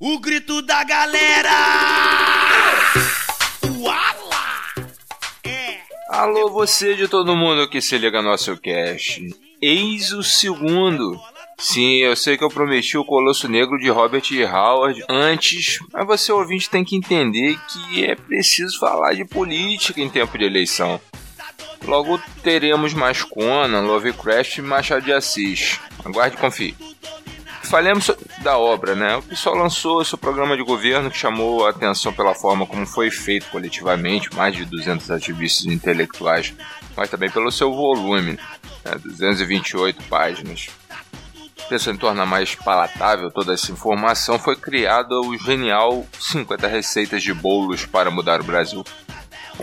[0.00, 1.50] O grito da galera?
[3.78, 4.84] Uala!
[5.44, 5.78] É.
[6.08, 9.28] Alô, você de todo mundo que se liga no nosso cast.
[9.62, 11.16] Eis o segundo.
[11.58, 14.24] Sim, eu sei que eu prometi o Colosso Negro de Robert.
[14.52, 20.10] Howard antes, mas você ouvinte tem que entender que é preciso falar de política em
[20.10, 21.00] tempo de eleição.
[21.84, 25.78] Logo teremos mais Conan, Lovecraft e Machado de Assis.
[26.04, 26.74] Aguarde e confie
[27.70, 28.10] falemos
[28.42, 29.16] da obra, né?
[29.16, 33.12] O pessoal lançou seu programa de governo que chamou a atenção pela forma como foi
[33.12, 36.52] feito coletivamente, mais de 200 ativistas intelectuais,
[36.96, 38.32] mas também pelo seu volume,
[38.84, 38.92] né?
[39.04, 40.66] 228 páginas.
[41.68, 47.32] Pensando em tornar mais palatável toda essa informação, foi criado o genial 50 receitas de
[47.32, 48.84] bolos para mudar o Brasil.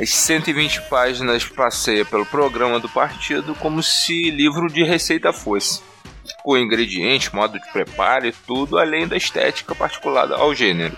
[0.02, 5.82] As 120 páginas passeia pelo programa do partido como se livro de receita fosse
[6.46, 10.98] o ingrediente, modo de preparo e tudo, além da estética particular ao gênero.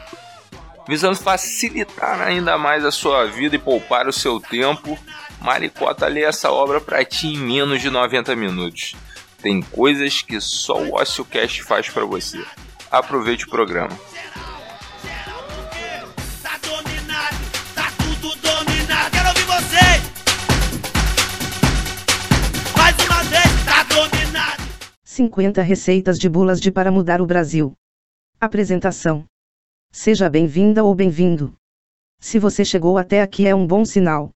[0.87, 4.97] Visando facilitar ainda mais a sua vida e poupar o seu tempo,
[5.39, 8.95] Maricota lê essa obra para ti em menos de 90 minutos.
[9.41, 12.43] Tem coisas que só o OcioCast faz para você.
[12.91, 13.97] Aproveite o programa.
[25.19, 27.73] 50 receitas de bulas de para mudar o Brasil.
[28.39, 29.25] Apresentação.
[29.91, 31.53] Seja bem-vinda ou bem-vindo.
[32.21, 34.31] Se você chegou até aqui é um bom sinal.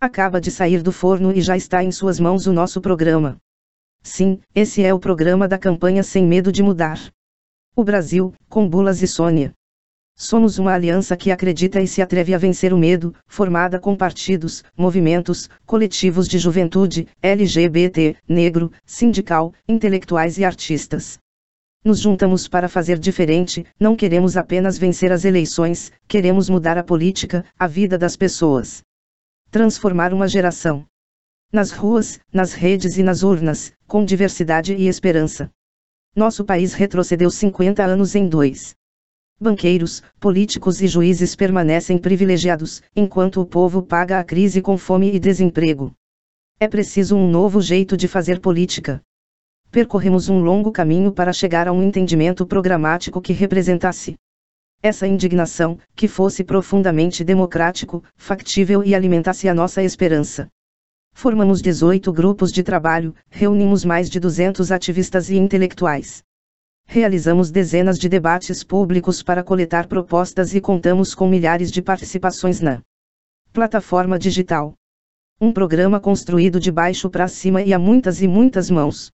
[0.00, 3.36] Acaba de sair do forno e já está em suas mãos o nosso programa.
[4.00, 7.00] Sim, esse é o programa da campanha Sem Medo de Mudar.
[7.74, 9.52] O Brasil, com Bulas e Sônia.
[10.14, 14.62] Somos uma aliança que acredita e se atreve a vencer o medo, formada com partidos,
[14.76, 21.18] movimentos, coletivos de juventude, LGBT, negro, sindical, intelectuais e artistas.
[21.84, 27.44] Nos juntamos para fazer diferente, não queremos apenas vencer as eleições, queremos mudar a política,
[27.58, 28.82] a vida das pessoas.
[29.50, 30.84] Transformar uma geração.
[31.52, 35.50] Nas ruas, nas redes e nas urnas, com diversidade e esperança.
[36.14, 38.76] Nosso país retrocedeu 50 anos em dois
[39.42, 45.18] banqueiros, políticos e juízes permanecem privilegiados, enquanto o povo paga a crise com fome e
[45.18, 45.92] desemprego.
[46.58, 49.02] É preciso um novo jeito de fazer política.
[49.70, 54.14] Percorremos um longo caminho para chegar a um entendimento programático que representasse
[54.82, 60.48] essa indignação, que fosse profundamente democrático, factível e alimentasse a nossa esperança.
[61.14, 66.22] Formamos 18 grupos de trabalho, reunimos mais de 200 ativistas e intelectuais.
[66.86, 72.82] Realizamos dezenas de debates públicos para coletar propostas e contamos com milhares de participações na
[73.52, 74.74] plataforma digital.
[75.40, 79.10] Um programa construído de baixo para cima e a muitas e muitas mãos.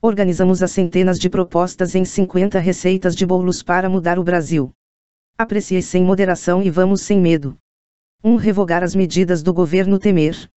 [0.03, 4.72] Organizamos as centenas de propostas em 50 receitas de bolos para mudar o Brasil.
[5.38, 7.56] Aprecie sem moderação e vamos sem medo.
[8.23, 8.31] 1.
[8.31, 10.50] Um, revogar as medidas do governo Temer.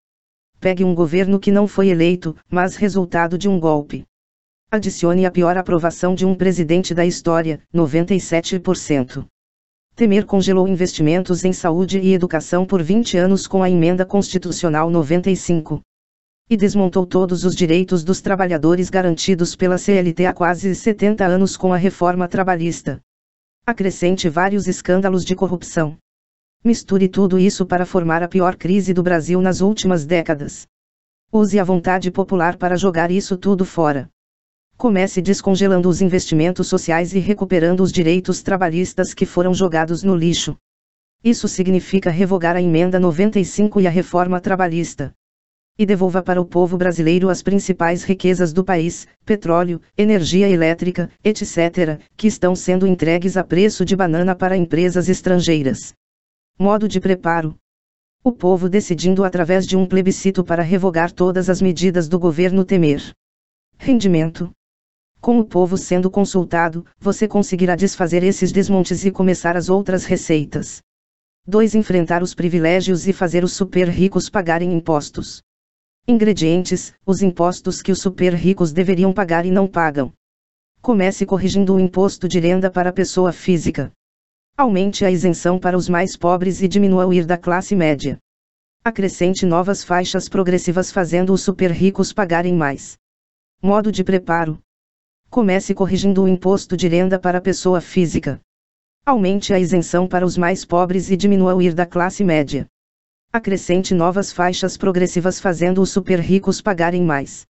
[0.58, 4.06] Pegue um governo que não foi eleito, mas resultado de um golpe.
[4.70, 9.26] Adicione a pior aprovação de um presidente da história, 97%.
[9.94, 15.82] Temer congelou investimentos em saúde e educação por 20 anos com a emenda constitucional 95
[16.48, 21.72] e desmontou todos os direitos dos trabalhadores garantidos pela CLT há quase 70 anos com
[21.72, 23.00] a reforma trabalhista.
[23.66, 25.96] Acrescente vários escândalos de corrupção.
[26.62, 30.66] Misture tudo isso para formar a pior crise do Brasil nas últimas décadas.
[31.32, 34.10] Use a vontade popular para jogar isso tudo fora.
[34.76, 40.56] Comece descongelando os investimentos sociais e recuperando os direitos trabalhistas que foram jogados no lixo.
[41.22, 45.14] Isso significa revogar a emenda 95 e a reforma trabalhista
[45.78, 52.00] e devolva para o povo brasileiro as principais riquezas do país, petróleo, energia elétrica, etc.,
[52.16, 55.92] que estão sendo entregues a preço de banana para empresas estrangeiras.
[56.58, 57.56] Modo de preparo:
[58.22, 63.12] o povo decidindo através de um plebiscito para revogar todas as medidas do governo Temer.
[63.76, 64.50] Rendimento:
[65.24, 70.82] com o povo sendo consultado, você conseguirá desfazer esses desmontes e começar as outras receitas.
[71.46, 71.74] 2.
[71.76, 75.42] Enfrentar os privilégios e fazer os super ricos pagarem impostos.
[76.06, 80.12] Ingredientes: os impostos que os super ricos deveriam pagar e não pagam.
[80.82, 83.90] Comece corrigindo o imposto de renda para a pessoa física.
[84.54, 88.18] Aumente a isenção para os mais pobres e diminua o IR da classe média.
[88.84, 92.98] Acrescente novas faixas progressivas fazendo os super ricos pagarem mais.
[93.62, 94.58] Modo de preparo:
[95.30, 98.38] Comece corrigindo o imposto de renda para a pessoa física.
[99.06, 102.66] Aumente a isenção para os mais pobres e diminua o IR da classe média.
[103.36, 107.44] Acrescente novas faixas progressivas fazendo os super ricos pagarem mais.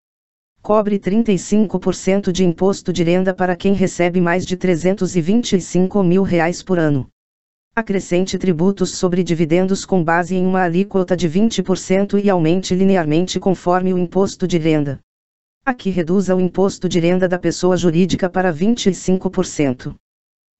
[0.61, 6.79] Cobre 35% de imposto de renda para quem recebe mais de 325 mil reais por
[6.79, 7.09] ano.
[7.75, 13.93] Acrescente tributos sobre dividendos com base em uma alíquota de 20% e aumente linearmente conforme
[13.93, 15.01] o imposto de renda.
[15.65, 19.93] Aqui reduza o imposto de renda da pessoa jurídica para 25%.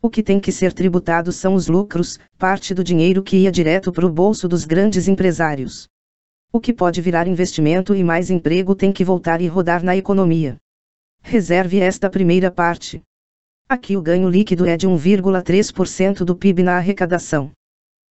[0.05, 3.89] O que tem que ser tributado são os lucros, parte do dinheiro que ia direto
[3.89, 5.88] para o bolso dos grandes empresários.
[6.51, 10.57] O que pode virar investimento e mais emprego tem que voltar e rodar na economia.
[11.21, 13.01] Reserve esta primeira parte.
[13.69, 17.50] Aqui o ganho líquido é de 1,3% do PIB na arrecadação.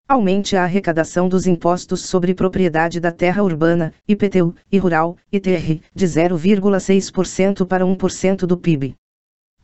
[0.08, 6.06] Aumente a arrecadação dos impostos sobre propriedade da terra urbana, IPTU, e rural, ITR, de
[6.06, 8.94] 0,6% para 1% do PIB.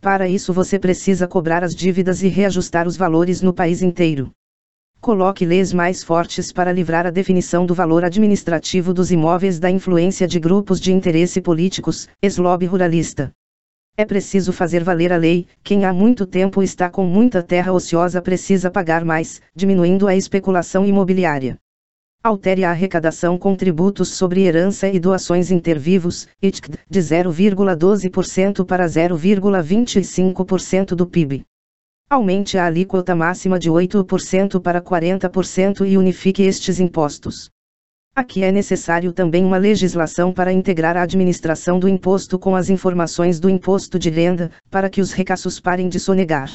[0.01, 4.31] Para isso você precisa cobrar as dívidas e reajustar os valores no país inteiro.
[5.01, 10.27] Coloque leis mais fortes para livrar a definição do valor administrativo dos imóveis da influência
[10.27, 13.33] de grupos de interesse políticos, ex-lobby ruralista.
[13.97, 18.23] É preciso fazer valer a lei, quem há muito tempo está com muita terra ociosa
[18.23, 21.59] precisa pagar mais, diminuindo a especulação imobiliária.
[22.29, 30.89] Altere a arrecadação com tributos sobre herança e doações intervivos, ITC, de 0,12% para 0,25%
[30.89, 31.43] do PIB.
[32.11, 37.49] Aumente a alíquota máxima de 8% para 40% e unifique estes impostos.
[38.15, 43.41] Aqui é necessário também uma legislação para integrar a administração do imposto com as informações
[43.41, 46.51] do imposto de renda, para que os recassos parem de sonegar.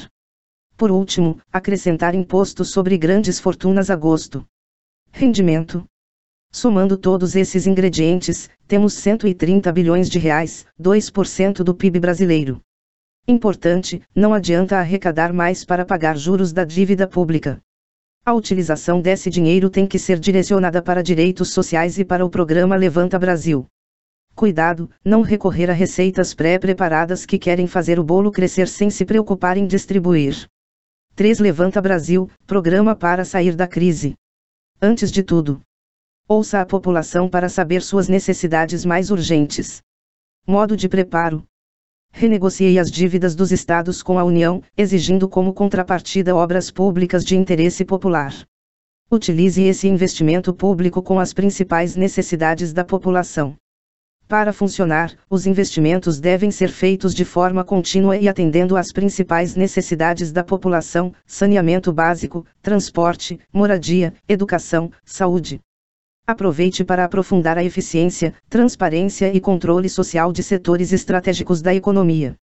[0.76, 4.46] Por último, acrescentar imposto sobre grandes fortunas a gosto.
[5.16, 5.84] Rendimento.
[6.50, 12.60] Somando todos esses ingredientes, temos 130 bilhões de reais, 2% do PIB brasileiro.
[13.26, 17.60] Importante, não adianta arrecadar mais para pagar juros da dívida pública.
[18.26, 22.74] A utilização desse dinheiro tem que ser direcionada para direitos sociais e para o programa
[22.74, 23.68] Levanta Brasil.
[24.34, 29.56] Cuidado, não recorrer a receitas pré-preparadas que querem fazer o bolo crescer sem se preocupar
[29.56, 30.48] em distribuir.
[31.14, 31.38] 3.
[31.38, 34.16] Levanta Brasil Programa para sair da crise.
[34.86, 35.62] Antes de tudo,
[36.28, 39.80] ouça a população para saber suas necessidades mais urgentes.
[40.46, 41.42] Modo de preparo:
[42.12, 47.82] renegociei as dívidas dos estados com a União, exigindo como contrapartida obras públicas de interesse
[47.82, 48.34] popular.
[49.10, 53.56] Utilize esse investimento público com as principais necessidades da população.
[54.26, 60.32] Para funcionar, os investimentos devem ser feitos de forma contínua e atendendo às principais necessidades
[60.32, 65.60] da população: saneamento básico, transporte, moradia, educação, saúde.
[66.26, 72.34] Aproveite para aprofundar a eficiência, transparência e controle social de setores estratégicos da economia.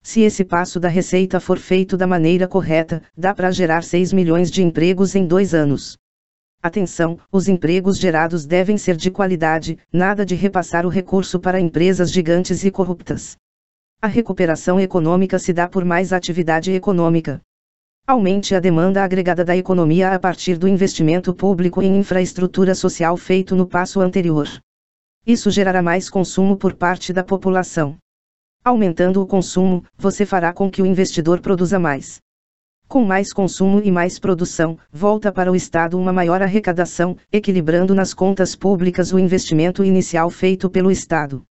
[0.00, 4.48] Se esse passo da receita for feito da maneira correta, dá para gerar 6 milhões
[4.48, 5.98] de empregos em dois anos.
[6.66, 12.10] Atenção, os empregos gerados devem ser de qualidade, nada de repassar o recurso para empresas
[12.10, 13.36] gigantes e corruptas.
[14.02, 17.40] A recuperação econômica se dá por mais atividade econômica.
[18.04, 23.54] Aumente a demanda agregada da economia a partir do investimento público em infraestrutura social feito
[23.54, 24.48] no passo anterior.
[25.24, 27.96] Isso gerará mais consumo por parte da população.
[28.64, 32.18] Aumentando o consumo, você fará com que o investidor produza mais.
[32.88, 38.14] Com mais consumo e mais produção, volta para o Estado uma maior arrecadação, equilibrando nas
[38.14, 41.42] contas públicas o investimento inicial feito pelo Estado.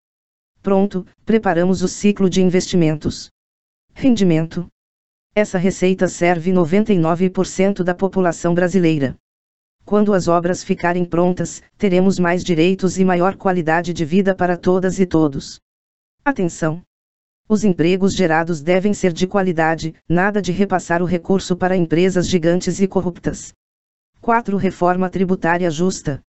[0.63, 3.31] Pronto, preparamos o ciclo de investimentos.
[3.93, 4.69] Rendimento.
[5.35, 9.17] Essa receita serve 99% da população brasileira.
[9.85, 15.01] Quando as obras ficarem prontas, teremos mais direitos e maior qualidade de vida para todas
[15.01, 15.61] e todos.
[16.25, 16.81] Atenção!
[17.47, 22.81] Os empregos gerados devem ser de qualidade, nada de repassar o recurso para empresas gigantes
[22.81, 23.53] e corruptas.
[24.23, 24.57] 4.
[24.57, 26.23] Reforma tributária justa.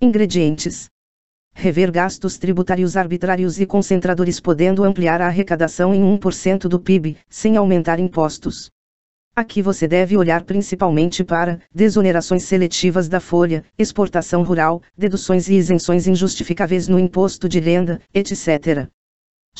[0.00, 0.90] Ingredientes:
[1.54, 7.56] rever gastos tributários arbitrários e concentradores podendo ampliar a arrecadação em 1% do PIB, sem
[7.56, 8.68] aumentar impostos.
[9.36, 16.08] Aqui você deve olhar principalmente para desonerações seletivas da folha, exportação rural, deduções e isenções
[16.08, 18.90] injustificáveis no imposto de renda, etc.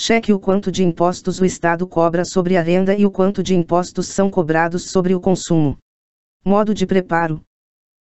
[0.00, 3.56] Cheque o quanto de impostos o Estado cobra sobre a renda e o quanto de
[3.56, 5.76] impostos são cobrados sobre o consumo.
[6.44, 7.42] Modo de preparo: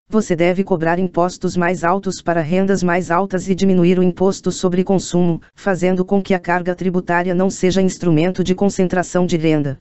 [0.08, 4.84] você deve cobrar impostos mais altos para rendas mais altas e diminuir o imposto sobre
[4.84, 9.80] consumo, fazendo com que a carga tributária não seja instrumento de concentração de renda.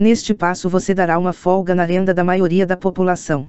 [0.00, 3.46] Neste passo você dará uma folga na renda da maioria da população.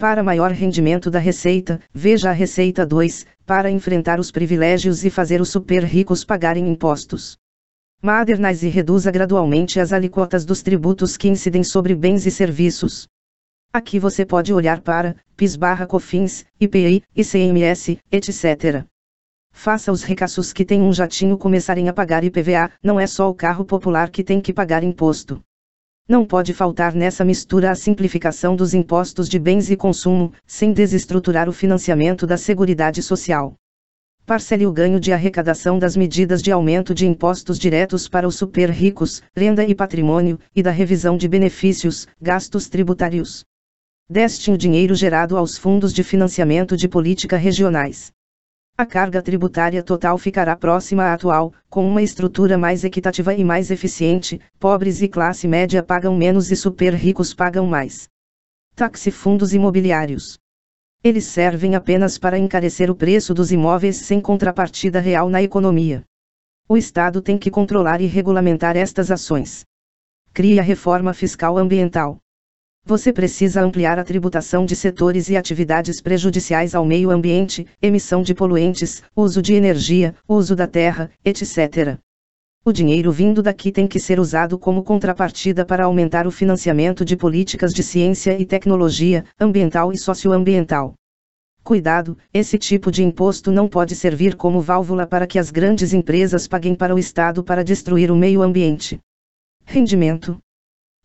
[0.00, 5.42] Para maior rendimento da receita, veja a receita 2, para enfrentar os privilégios e fazer
[5.42, 7.36] os super ricos pagarem impostos.
[8.02, 13.06] Modernize e reduza gradualmente as alíquotas dos tributos que incidem sobre bens e serviços.
[13.70, 18.86] Aqui você pode olhar para PIS barra COFINS, IPI, ICMS, etc.
[19.52, 23.34] Faça os ricaços que têm um jatinho começarem a pagar IPVA, não é só o
[23.34, 25.42] carro popular que tem que pagar imposto.
[26.10, 31.48] Não pode faltar nessa mistura a simplificação dos impostos de bens e consumo, sem desestruturar
[31.48, 33.54] o financiamento da Seguridade Social
[34.26, 38.70] parcele o ganho de arrecadação das medidas de aumento de impostos diretos para os super
[38.70, 43.44] ricos, renda e patrimônio, e da revisão de benefícios, gastos tributários.
[44.08, 48.12] Deste o dinheiro gerado aos fundos de financiamento de política regionais.
[48.80, 53.70] A carga tributária total ficará próxima à atual, com uma estrutura mais equitativa e mais
[53.70, 58.08] eficiente, pobres e classe média pagam menos e super ricos pagam mais.
[58.74, 60.38] Táxi fundos imobiliários.
[61.04, 66.02] Eles servem apenas para encarecer o preço dos imóveis sem contrapartida real na economia.
[66.66, 69.62] O Estado tem que controlar e regulamentar estas ações.
[70.32, 72.16] Crie a reforma fiscal ambiental.
[72.84, 78.34] Você precisa ampliar a tributação de setores e atividades prejudiciais ao meio ambiente, emissão de
[78.34, 81.98] poluentes, uso de energia, uso da terra, etc.
[82.64, 87.16] O dinheiro vindo daqui tem que ser usado como contrapartida para aumentar o financiamento de
[87.16, 90.94] políticas de ciência e tecnologia, ambiental e socioambiental.
[91.62, 96.48] Cuidado, esse tipo de imposto não pode servir como válvula para que as grandes empresas
[96.48, 98.98] paguem para o Estado para destruir o meio ambiente.
[99.64, 100.38] Rendimento.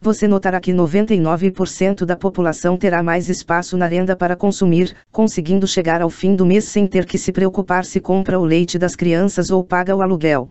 [0.02, 6.02] Você notará que 99% da população terá mais espaço na renda para consumir, conseguindo chegar
[6.02, 9.50] ao fim do mês sem ter que se preocupar se compra o leite das crianças
[9.50, 10.50] ou paga o aluguel.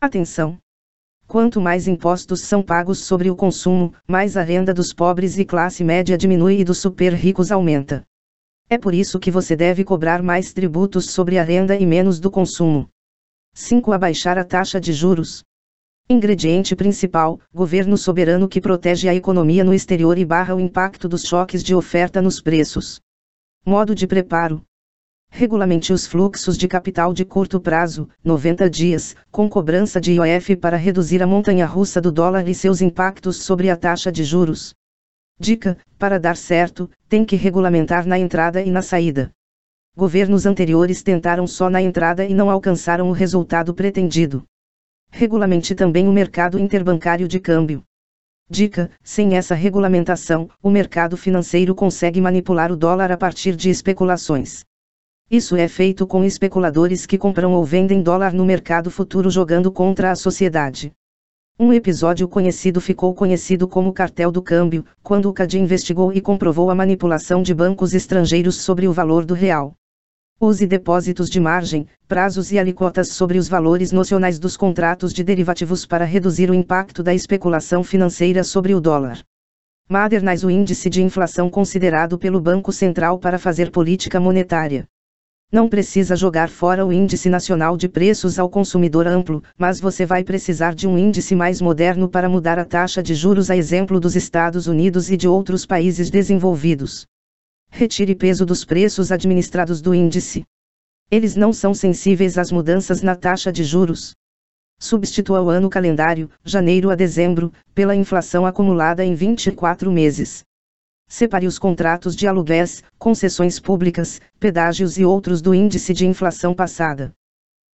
[0.00, 0.58] Atenção!
[1.26, 5.84] Quanto mais impostos são pagos sobre o consumo, mais a renda dos pobres e classe
[5.84, 8.04] média diminui e dos super ricos aumenta.
[8.68, 12.30] É por isso que você deve cobrar mais tributos sobre a renda e menos do
[12.30, 12.88] consumo.
[13.54, 13.92] 5.
[13.92, 15.44] Abaixar a taxa de juros.
[16.12, 21.22] Ingrediente principal: governo soberano que protege a economia no exterior e barra o impacto dos
[21.22, 23.00] choques de oferta nos preços.
[23.64, 24.60] Modo de preparo:
[25.30, 30.76] Regulamente os fluxos de capital de curto prazo, 90 dias, com cobrança de IOF para
[30.76, 34.74] reduzir a montanha russa do dólar e seus impactos sobre a taxa de juros.
[35.38, 39.30] Dica: para dar certo, tem que regulamentar na entrada e na saída.
[39.96, 44.44] Governos anteriores tentaram só na entrada e não alcançaram o resultado pretendido.
[45.10, 47.82] Regulamente também o mercado interbancário de câmbio.
[48.48, 54.64] Dica: sem essa regulamentação, o mercado financeiro consegue manipular o dólar a partir de especulações.
[55.30, 60.10] Isso é feito com especuladores que compram ou vendem dólar no mercado futuro jogando contra
[60.10, 60.90] a sociedade.
[61.56, 66.70] Um episódio conhecido ficou conhecido como cartel do câmbio, quando o CAD investigou e comprovou
[66.70, 69.76] a manipulação de bancos estrangeiros sobre o valor do real.
[70.42, 75.84] Use depósitos de margem, prazos e alíquotas sobre os valores nocionais dos contratos de derivativos
[75.84, 79.18] para reduzir o impacto da especulação financeira sobre o dólar.
[79.86, 84.86] Modernize o índice de inflação considerado pelo Banco Central para fazer política monetária.
[85.52, 90.24] Não precisa jogar fora o Índice Nacional de Preços ao Consumidor Amplo, mas você vai
[90.24, 94.16] precisar de um índice mais moderno para mudar a taxa de juros a exemplo dos
[94.16, 97.06] Estados Unidos e de outros países desenvolvidos.
[97.70, 100.44] Retire peso dos preços administrados do índice.
[101.10, 104.14] Eles não são sensíveis às mudanças na taxa de juros.
[104.78, 110.42] Substitua o ano calendário, janeiro a dezembro, pela inflação acumulada em 24 meses.
[111.08, 117.12] Separe os contratos de aluguéis, concessões públicas, pedágios e outros do índice de inflação passada.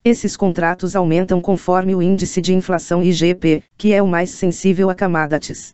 [0.05, 4.95] Esses contratos aumentam conforme o índice de inflação IGP, que é o mais sensível a
[4.95, 5.73] commodities.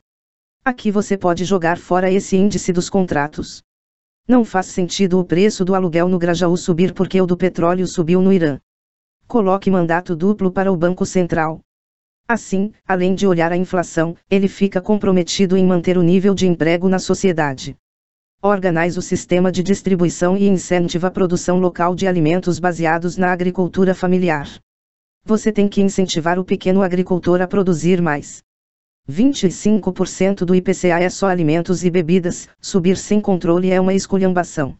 [0.64, 3.62] Aqui você pode jogar fora esse índice dos contratos.
[4.26, 8.22] Não faz sentido o preço do aluguel no Grajaú subir porque o do petróleo subiu
[8.22, 8.58] no Irã.
[9.26, 11.60] Coloque mandato duplo para o Banco Central.
[12.28, 16.88] Assim, além de olhar a inflação, ele fica comprometido em manter o nível de emprego
[16.88, 17.76] na sociedade.
[18.40, 23.94] Organize o sistema de distribuição e incentiva a produção local de alimentos baseados na agricultura
[23.94, 24.48] familiar.
[25.24, 28.42] Você tem que incentivar o pequeno agricultor a produzir mais.
[29.10, 34.76] 25% do IPCA é só alimentos e bebidas, subir sem controle é uma esculhambação.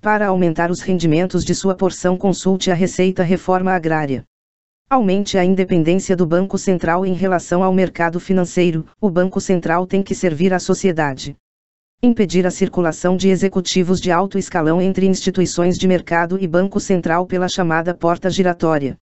[0.00, 4.24] Para aumentar os rendimentos de sua porção, consulte a Receita Reforma Agrária.
[4.88, 8.86] Aumente a independência do Banco Central em relação ao mercado financeiro.
[9.00, 11.34] O Banco Central tem que servir à sociedade.
[12.00, 17.26] Impedir a circulação de executivos de alto escalão entre instituições de mercado e Banco Central
[17.26, 18.96] pela chamada porta giratória.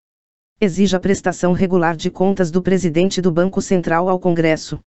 [0.60, 4.78] Exija a prestação regular de contas do presidente do Banco Central ao Congresso.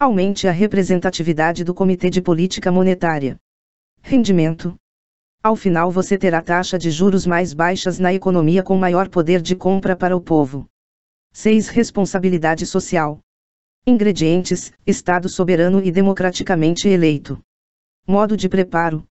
[0.00, 3.38] Aumente a representatividade do Comitê de Política Monetária.
[4.02, 4.74] Rendimento.
[5.40, 9.54] Ao final você terá taxa de juros mais baixas na economia com maior poder de
[9.54, 10.66] compra para o povo.
[11.32, 11.68] 6.
[11.68, 13.20] Responsabilidade social.
[13.86, 17.40] Ingredientes: Estado soberano e democraticamente eleito.
[18.04, 19.06] Modo de preparo: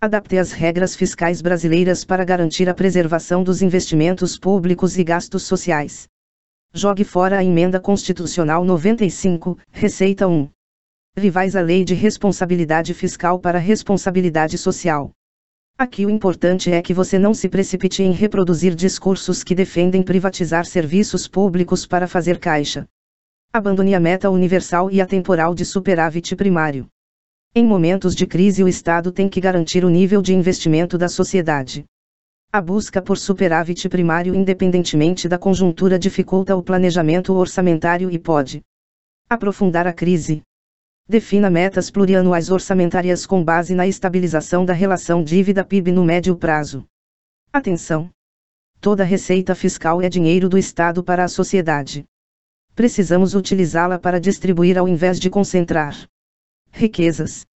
[0.00, 6.06] Adapte as regras fiscais brasileiras para garantir a preservação dos investimentos públicos e gastos sociais.
[6.74, 10.50] Jogue fora a emenda constitucional 95, receita 1.
[11.16, 15.12] Rivais a lei de responsabilidade fiscal para responsabilidade social.
[15.78, 20.66] Aqui o importante é que você não se precipite em reproduzir discursos que defendem privatizar
[20.66, 22.86] serviços públicos para fazer caixa.
[23.52, 26.88] Abandone a meta universal e atemporal de superávit primário.
[27.56, 31.84] Em momentos de crise, o Estado tem que garantir o nível de investimento da sociedade.
[32.52, 38.60] A busca por superávit primário, independentemente da conjuntura, dificulta o planejamento orçamentário e pode
[39.30, 40.42] aprofundar a crise.
[41.08, 46.84] Defina metas plurianuais orçamentárias com base na estabilização da relação dívida-PIB no médio prazo.
[47.52, 48.10] Atenção!
[48.80, 52.04] Toda receita fiscal é dinheiro do Estado para a sociedade
[52.74, 55.94] precisamos utilizá-la para distribuir ao invés de concentrar
[56.76, 57.46] riquezas.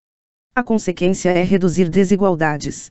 [0.54, 2.88] A consequência é reduzir desigualdades.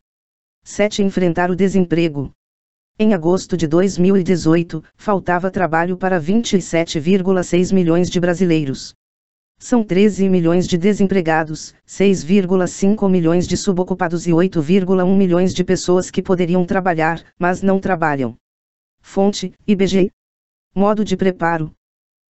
[0.62, 1.02] 7.
[1.02, 2.32] Enfrentar o desemprego.
[3.00, 8.94] Em agosto de 2018, faltava trabalho para 27,6 milhões de brasileiros.
[9.58, 16.22] São 13 milhões de desempregados, 6,5 milhões de subocupados e 8,1 milhões de pessoas que
[16.22, 18.36] poderiam trabalhar, mas não trabalham.
[19.02, 20.12] Fonte: IBGE.
[20.76, 21.72] Modo de preparo: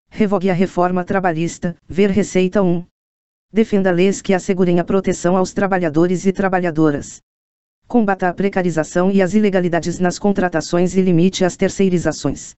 [0.08, 2.86] Revogue a reforma trabalhista, ver Receita 1.
[3.52, 7.22] Defenda leis que assegurem a proteção aos trabalhadores e trabalhadoras.
[7.88, 12.54] Combata a precarização e as ilegalidades nas contratações e limite as terceirizações.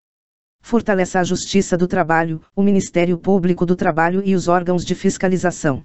[0.62, 5.84] Fortaleça a Justiça do Trabalho, o Ministério Público do Trabalho e os órgãos de fiscalização.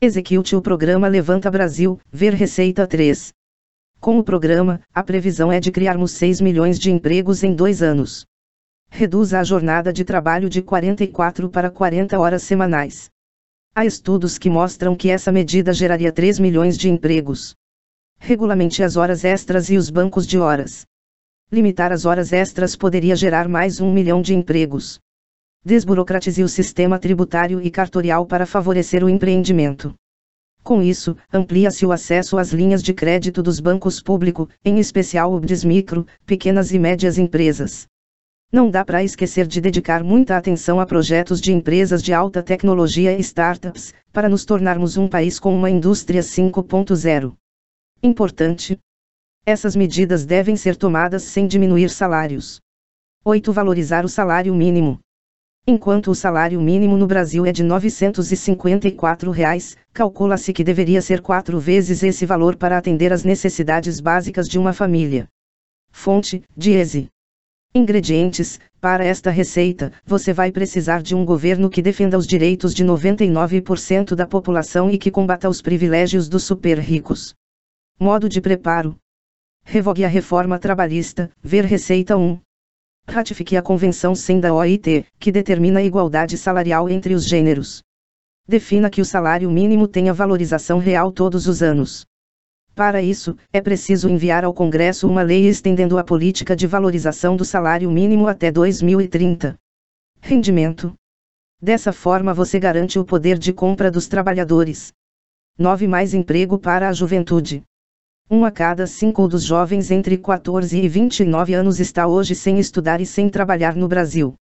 [0.00, 3.32] Execute o programa Levanta Brasil, ver Receita 3.
[4.00, 8.24] Com o programa, a previsão é de criarmos 6 milhões de empregos em dois anos
[8.90, 13.08] reduza a jornada de trabalho de 44 para 40 horas semanais.
[13.72, 17.54] Há estudos que mostram que essa medida geraria 3 milhões de empregos.
[18.18, 20.84] Regulamente as horas extras e os bancos de horas.
[21.52, 24.98] Limitar as horas extras poderia gerar mais um milhão de empregos.
[25.64, 29.94] Desburocratize o sistema tributário e cartorial para favorecer o empreendimento.
[30.64, 35.38] Com isso, amplia-se o acesso às linhas de crédito dos bancos públicos, em especial o
[35.38, 37.86] BRIS Micro, pequenas e médias empresas.
[38.52, 43.16] Não dá para esquecer de dedicar muita atenção a projetos de empresas de alta tecnologia
[43.16, 47.32] e startups, para nos tornarmos um país com uma indústria 5.0.
[48.02, 48.76] Importante.
[49.46, 52.60] Essas medidas devem ser tomadas sem diminuir salários.
[53.24, 53.52] 8.
[53.52, 54.98] Valorizar o salário mínimo.
[55.64, 61.60] Enquanto o salário mínimo no Brasil é de 954 reais, calcula-se que deveria ser quatro
[61.60, 65.28] vezes esse valor para atender às necessidades básicas de uma família.
[65.92, 67.08] Fonte: Diese.
[67.72, 72.84] Ingredientes: Para esta receita, você vai precisar de um governo que defenda os direitos de
[72.84, 77.32] 99% da população e que combata os privilégios dos super ricos.
[77.96, 78.96] Modo de preparo:
[79.62, 82.40] Revogue a reforma trabalhista, ver Receita 1.
[83.06, 87.84] Ratifique a Convenção 100 da OIT, que determina a igualdade salarial entre os gêneros.
[88.48, 92.04] Defina que o salário mínimo tenha valorização real todos os anos.
[92.74, 97.44] Para isso, é preciso enviar ao Congresso uma lei estendendo a política de valorização do
[97.44, 99.56] salário mínimo até 2030.
[100.20, 100.94] Rendimento.
[101.60, 104.92] Dessa forma você garante o poder de compra dos trabalhadores.
[105.58, 105.86] 9.
[105.86, 107.62] Mais emprego para a juventude.
[108.30, 113.00] Um a cada cinco dos jovens entre 14 e 29 anos está hoje sem estudar
[113.00, 114.34] e sem trabalhar no Brasil.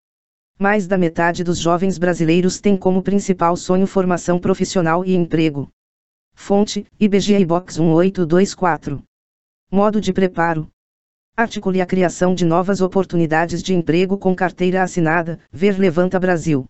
[0.59, 5.69] Mais da metade dos jovens brasileiros tem como principal sonho formação profissional e emprego.
[6.39, 9.03] Fonte: IBGE Box 1824.
[9.69, 10.69] Modo de preparo:
[11.35, 16.65] Articule a criação de novas oportunidades de emprego com carteira assinada, ver Levanta Brasil.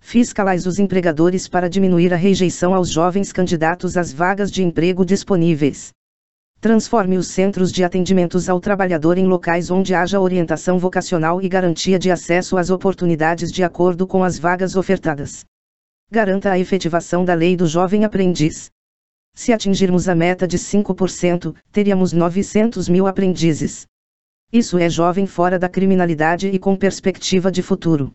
[0.00, 5.92] Fiscalize os empregadores para diminuir a rejeição aos jovens candidatos às vagas de emprego disponíveis.
[6.60, 12.00] Transforme os centros de atendimentos ao trabalhador em locais onde haja orientação vocacional e garantia
[12.00, 15.44] de acesso às oportunidades de acordo com as vagas ofertadas.
[16.10, 18.73] Garanta a efetivação da lei do jovem aprendiz.
[19.34, 23.86] Se atingirmos a meta de 5%, teríamos 900 mil aprendizes.
[24.52, 28.12] Isso é jovem fora da criminalidade e com perspectiva de futuro.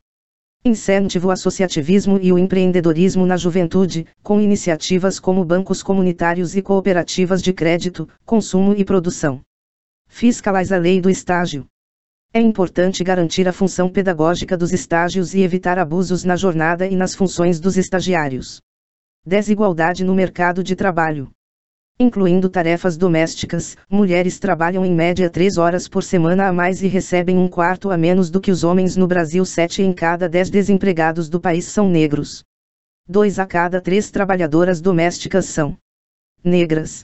[0.64, 7.42] Incentive o associativismo e o empreendedorismo na juventude, com iniciativas como bancos comunitários e cooperativas
[7.42, 9.42] de crédito, consumo e produção.
[10.08, 11.66] Fiscalize a lei do estágio.
[12.34, 17.16] É importante garantir a função pedagógica dos estágios e evitar abusos na jornada e nas
[17.16, 18.62] funções dos estagiários.
[19.26, 21.30] Desigualdade no mercado de trabalho.
[22.00, 27.38] Incluindo tarefas domésticas, mulheres trabalham em média três horas por semana a mais e recebem
[27.38, 29.44] um quarto a menos do que os homens no Brasil.
[29.44, 32.46] Sete em cada dez desempregados do país são negros.
[33.06, 35.78] Dois a cada três trabalhadoras domésticas são
[36.42, 37.04] negras.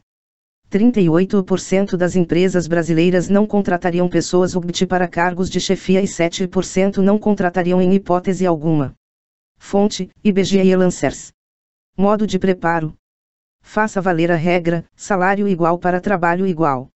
[0.72, 7.20] 38% das empresas brasileiras não contratariam pessoas UGT para cargos de chefia e 7% não
[7.20, 8.94] contratariam em hipótese alguma.
[9.58, 11.35] Fonte: IBGE e Lancers.
[11.98, 12.94] Modo de preparo:
[13.62, 16.90] Faça valer a regra: salário igual para trabalho igual.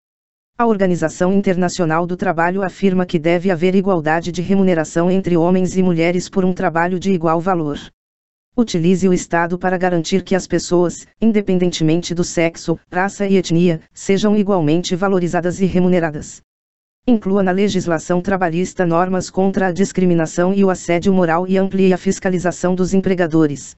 [0.59, 5.85] A Organização Internacional do Trabalho afirma que deve haver igualdade de remuneração entre homens e
[5.85, 7.79] mulheres por um trabalho de igual valor.
[8.57, 14.37] Utilize o Estado para garantir que as pessoas, independentemente do sexo, raça e etnia, sejam
[14.37, 16.43] igualmente valorizadas e remuneradas.
[17.07, 21.97] Inclua na legislação trabalhista normas contra a discriminação e o assédio moral e amplie a
[21.97, 23.77] fiscalização dos empregadores.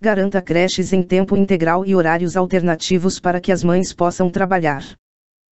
[0.00, 4.84] Garanta creches em tempo integral e horários alternativos para que as mães possam trabalhar.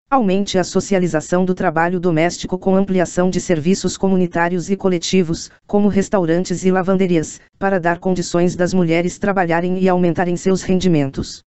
[0.09, 6.63] Aumente a socialização do trabalho doméstico com ampliação de serviços comunitários e coletivos, como restaurantes
[6.63, 11.41] e lavanderias, para dar condições das mulheres trabalharem e aumentarem seus rendimentos.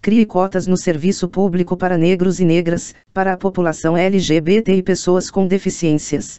[0.00, 5.28] Crie cotas no serviço público para negros e negras, para a população LGBT e pessoas
[5.28, 6.38] com deficiências.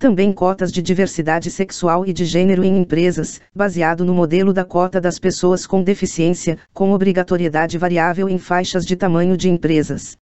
[0.00, 4.98] Também cotas de diversidade sexual e de gênero em empresas, baseado no modelo da cota
[4.98, 10.16] das pessoas com deficiência, com obrigatoriedade variável em faixas de tamanho de empresas.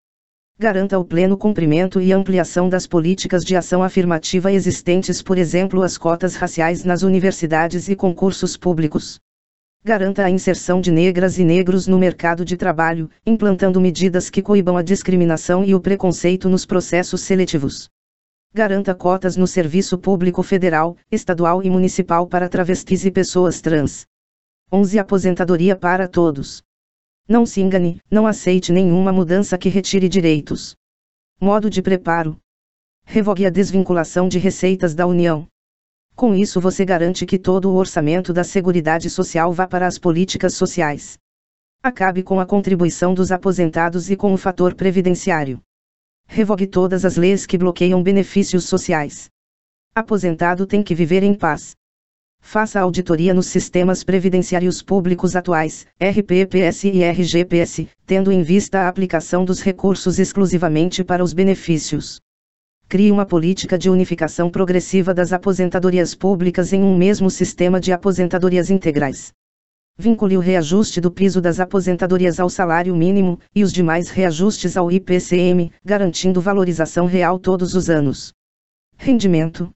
[0.57, 5.95] Garanta o pleno cumprimento e ampliação das políticas de ação afirmativa existentes, por exemplo, as
[5.95, 9.19] cotas raciais nas universidades e concursos públicos.
[9.85, 14.75] Garanta a inserção de negras e negros no mercado de trabalho, implantando medidas que coibam
[14.75, 17.87] a discriminação e o preconceito nos processos seletivos
[18.53, 24.05] garanta cotas no serviço público federal, estadual e municipal para travestis e pessoas trans.
[24.71, 24.99] 11.
[24.99, 26.63] Aposentadoria para todos.
[27.27, 30.75] Não se engane, não aceite nenhuma mudança que retire direitos.
[31.39, 32.39] Modo de preparo.
[33.05, 35.47] Revogue a desvinculação de receitas da União.
[36.15, 40.55] Com isso você garante que todo o orçamento da Seguridade Social vá para as políticas
[40.55, 41.17] sociais.
[41.83, 45.61] Acabe com a contribuição dos aposentados e com o fator previdenciário.
[46.27, 49.29] Revogue todas as leis que bloqueiam benefícios sociais.
[49.95, 51.75] Aposentado tem que viver em paz.
[52.39, 59.43] Faça auditoria nos sistemas previdenciários públicos atuais, RPPS e RGPS, tendo em vista a aplicação
[59.43, 62.21] dos recursos exclusivamente para os benefícios.
[62.87, 68.69] Crie uma política de unificação progressiva das aposentadorias públicas em um mesmo sistema de aposentadorias
[68.69, 69.33] integrais.
[69.99, 74.91] Vincule o reajuste do piso das aposentadorias ao salário mínimo, e os demais reajustes ao
[74.91, 78.31] IPCM, garantindo valorização real todos os anos.
[78.95, 79.71] Rendimento.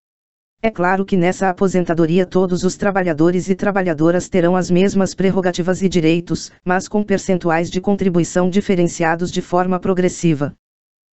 [0.61, 5.89] É claro que nessa aposentadoria todos os trabalhadores e trabalhadoras terão as mesmas prerrogativas e
[5.89, 10.53] direitos, mas com percentuais de contribuição diferenciados de forma progressiva.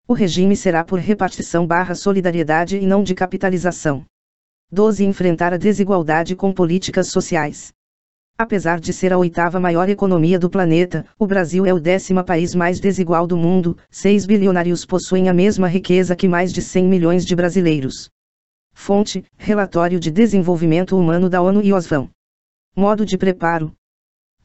[0.07, 4.05] O regime será por repartição barra solidariedade e não de capitalização.
[4.71, 5.03] 12.
[5.03, 7.73] Enfrentar a desigualdade com políticas sociais.
[8.41, 12.55] Apesar de ser a oitava maior economia do planeta, o Brasil é o décimo país
[12.55, 17.25] mais desigual do mundo, seis bilionários possuem a mesma riqueza que mais de 100 milhões
[17.25, 18.09] de brasileiros.
[18.73, 22.09] Fonte: Relatório de Desenvolvimento Humano da ONU e Osvam.
[22.73, 23.73] Modo de preparo: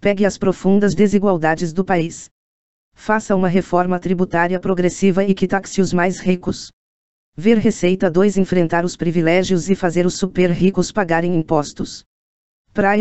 [0.00, 2.28] Pegue as profundas desigualdades do país.
[2.94, 6.72] Faça uma reforma tributária progressiva e que taxe os mais ricos.
[7.36, 12.04] Ver Receita 2 Enfrentar os privilégios e fazer os super ricos pagarem impostos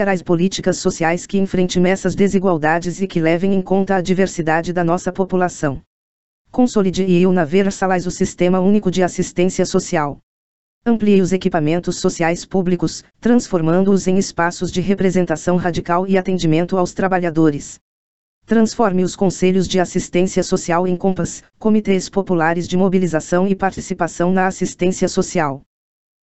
[0.08, 4.84] as políticas sociais que enfrentem essas desigualdades e que levem em conta a diversidade da
[4.84, 5.82] nossa população.
[6.52, 10.20] Consolide e na Versalais o Sistema Único de Assistência Social.
[10.86, 17.80] Amplie os equipamentos sociais públicos, transformando-os em espaços de representação radical e atendimento aos trabalhadores.
[18.46, 24.46] Transforme os conselhos de assistência social em COMPAS, Comitês Populares de Mobilização e Participação na
[24.46, 25.64] Assistência Social.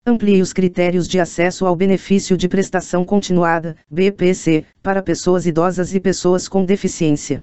[0.07, 6.01] Amplie os critérios de acesso ao benefício de prestação continuada, BPC, para pessoas idosas e
[6.01, 7.43] pessoas com deficiência.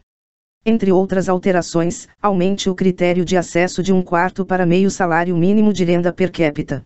[0.66, 5.72] Entre outras alterações, aumente o critério de acesso de um quarto para meio salário mínimo
[5.72, 6.84] de renda per capita.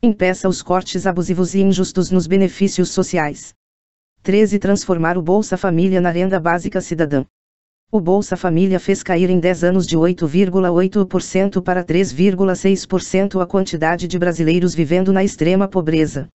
[0.00, 3.52] Impeça os cortes abusivos e injustos nos benefícios sociais.
[4.22, 4.60] 13.
[4.60, 7.24] Transformar o Bolsa Família na renda básica cidadã.
[7.92, 14.16] O Bolsa Família fez cair em 10 anos de 8,8% para 3,6% a quantidade de
[14.16, 16.28] brasileiros vivendo na extrema pobreza.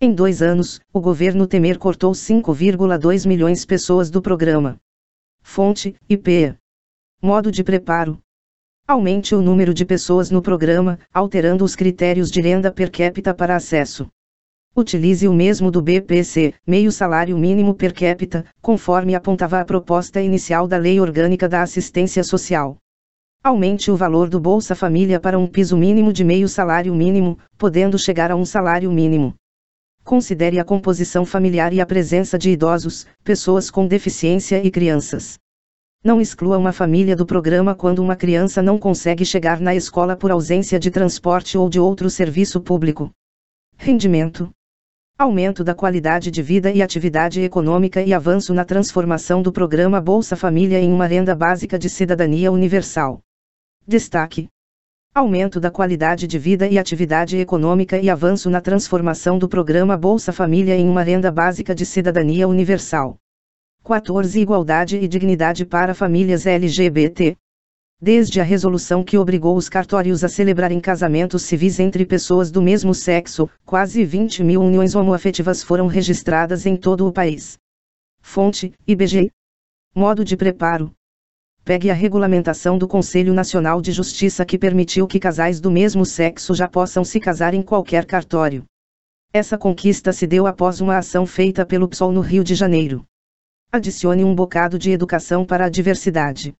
[0.00, 4.78] Em dois anos, o governo Temer cortou 5,2 milhões de pessoas do programa.
[5.42, 6.56] Fonte: IPEA.
[7.20, 8.18] Modo de preparo:
[8.88, 13.54] Aumente o número de pessoas no programa, alterando os critérios de renda per capita para
[13.54, 14.08] acesso.
[14.78, 20.68] Utilize o mesmo do BPC, meio salário mínimo per capita, conforme apontava a proposta inicial
[20.68, 22.76] da Lei Orgânica da Assistência Social.
[23.42, 27.98] Aumente o valor do Bolsa Família para um piso mínimo de meio salário mínimo, podendo
[27.98, 29.34] chegar a um salário mínimo.
[30.04, 35.38] Considere a composição familiar e a presença de idosos, pessoas com deficiência e crianças.
[36.04, 40.30] Não exclua uma família do programa quando uma criança não consegue chegar na escola por
[40.30, 43.10] ausência de transporte ou de outro serviço público.
[43.78, 44.52] Rendimento
[45.18, 50.36] aumento da qualidade de vida e atividade econômica e avanço na transformação do programa Bolsa
[50.36, 53.22] Família em uma renda básica de cidadania universal.
[53.88, 54.46] Destaque:
[55.14, 60.34] aumento da qualidade de vida e atividade econômica e avanço na transformação do programa Bolsa
[60.34, 63.16] Família em uma renda básica de cidadania universal.
[63.82, 67.38] 14 Igualdade e dignidade para famílias LGBT.
[67.98, 72.92] Desde a resolução que obrigou os cartórios a celebrarem casamentos civis entre pessoas do mesmo
[72.92, 77.56] sexo, quase 20 mil uniões homoafetivas foram registradas em todo o país.
[78.20, 79.30] Fonte: IBGE.
[79.94, 80.92] Modo de preparo.
[81.64, 86.54] Pegue a regulamentação do Conselho Nacional de Justiça que permitiu que casais do mesmo sexo
[86.54, 88.62] já possam se casar em qualquer cartório.
[89.32, 93.06] Essa conquista se deu após uma ação feita pelo PSOL no Rio de Janeiro.
[93.72, 96.54] Adicione um bocado de educação para a diversidade.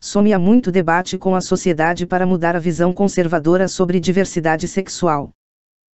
[0.00, 5.30] Some há muito debate com a sociedade para mudar a visão conservadora sobre diversidade sexual.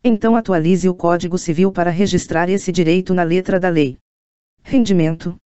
[0.05, 3.97] Então atualize o Código Civil para registrar esse direito na letra da lei.
[4.63, 5.37] Rendimento.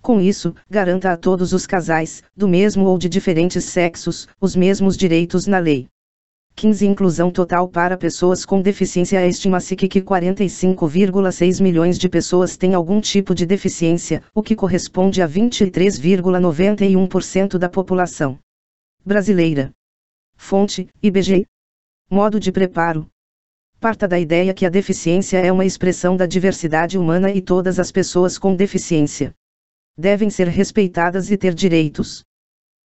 [0.00, 4.96] Com isso, garanta a todos os casais, do mesmo ou de diferentes sexos, os mesmos
[4.96, 5.88] direitos na lei.
[6.58, 12.74] 15 Inclusão total para pessoas com deficiência Estima-se que, que 45,6 milhões de pessoas têm
[12.74, 18.36] algum tipo de deficiência, o que corresponde a 23,91% da população
[19.06, 19.70] brasileira.
[20.36, 21.46] Fonte: IBGE.
[22.10, 23.06] Modo de preparo.
[23.78, 27.92] Parta da ideia que a deficiência é uma expressão da diversidade humana e todas as
[27.92, 29.32] pessoas com deficiência
[29.96, 32.24] devem ser respeitadas e ter direitos.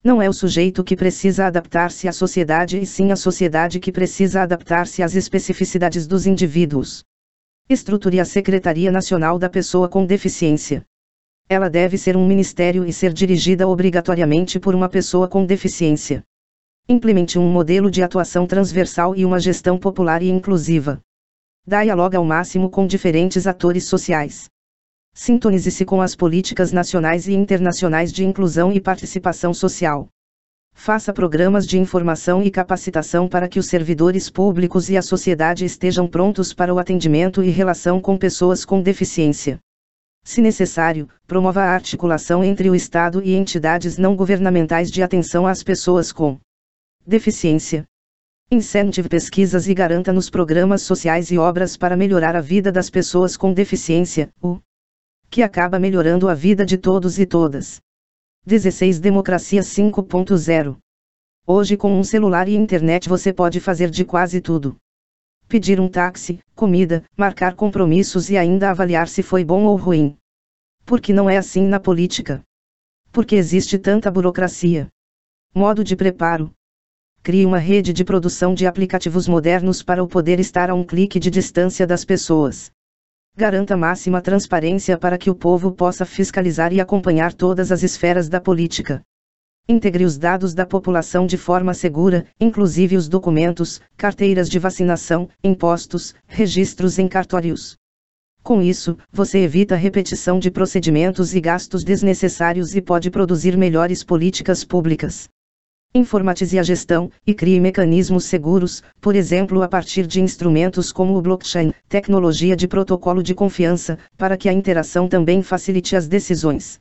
[0.03, 4.41] Não é o sujeito que precisa adaptar-se à sociedade e sim a sociedade que precisa
[4.41, 7.05] adaptar-se às especificidades dos indivíduos.
[7.69, 10.83] Estruture a Secretaria Nacional da Pessoa com Deficiência.
[11.47, 16.21] Ela deve ser um ministério e ser dirigida obrigatoriamente por uma pessoa com deficiência.
[16.89, 20.99] Implemente um modelo de atuação transversal e uma gestão popular e inclusiva.
[21.65, 24.49] Dialoga ao máximo com diferentes atores sociais.
[25.13, 30.09] Sintonize-se com as políticas nacionais e internacionais de inclusão e participação social.
[30.73, 36.07] Faça programas de informação e capacitação para que os servidores públicos e a sociedade estejam
[36.07, 39.59] prontos para o atendimento e relação com pessoas com deficiência.
[40.23, 45.61] Se necessário, promova a articulação entre o Estado e entidades não governamentais de atenção às
[45.61, 46.39] pessoas com
[47.05, 47.85] deficiência.
[48.49, 53.37] Incentive pesquisas e garanta nos programas sociais e obras para melhorar a vida das pessoas
[53.37, 54.59] com deficiência, o
[55.33, 57.81] que acaba melhorando a vida de todos e todas.
[58.45, 60.77] 16 Democracia 5.0
[61.47, 64.77] Hoje com um celular e internet você pode fazer de quase tudo.
[65.47, 70.15] Pedir um táxi, comida, marcar compromissos e ainda avaliar se foi bom ou ruim.
[70.85, 72.43] Porque não é assim na política.
[73.11, 74.87] Porque existe tanta burocracia.
[75.51, 76.53] Modo de preparo.
[77.23, 81.19] Crie uma rede de produção de aplicativos modernos para o poder estar a um clique
[81.19, 82.71] de distância das pessoas.
[83.35, 88.39] Garanta máxima transparência para que o povo possa fiscalizar e acompanhar todas as esferas da
[88.39, 89.01] política.
[89.67, 96.13] Integre os dados da população de forma segura, inclusive os documentos, carteiras de vacinação, impostos,
[96.27, 97.75] registros em cartórios.
[98.43, 104.63] Com isso, você evita repetição de procedimentos e gastos desnecessários e pode produzir melhores políticas
[104.63, 105.27] públicas.
[105.95, 111.21] Informatize a gestão e crie mecanismos seguros, por exemplo, a partir de instrumentos como o
[111.21, 116.79] blockchain, tecnologia de protocolo de confiança, para que a interação também facilite as decisões.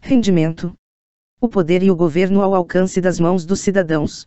[0.00, 0.74] Rendimento:
[1.40, 4.26] o poder e o governo ao alcance das mãos dos cidadãos.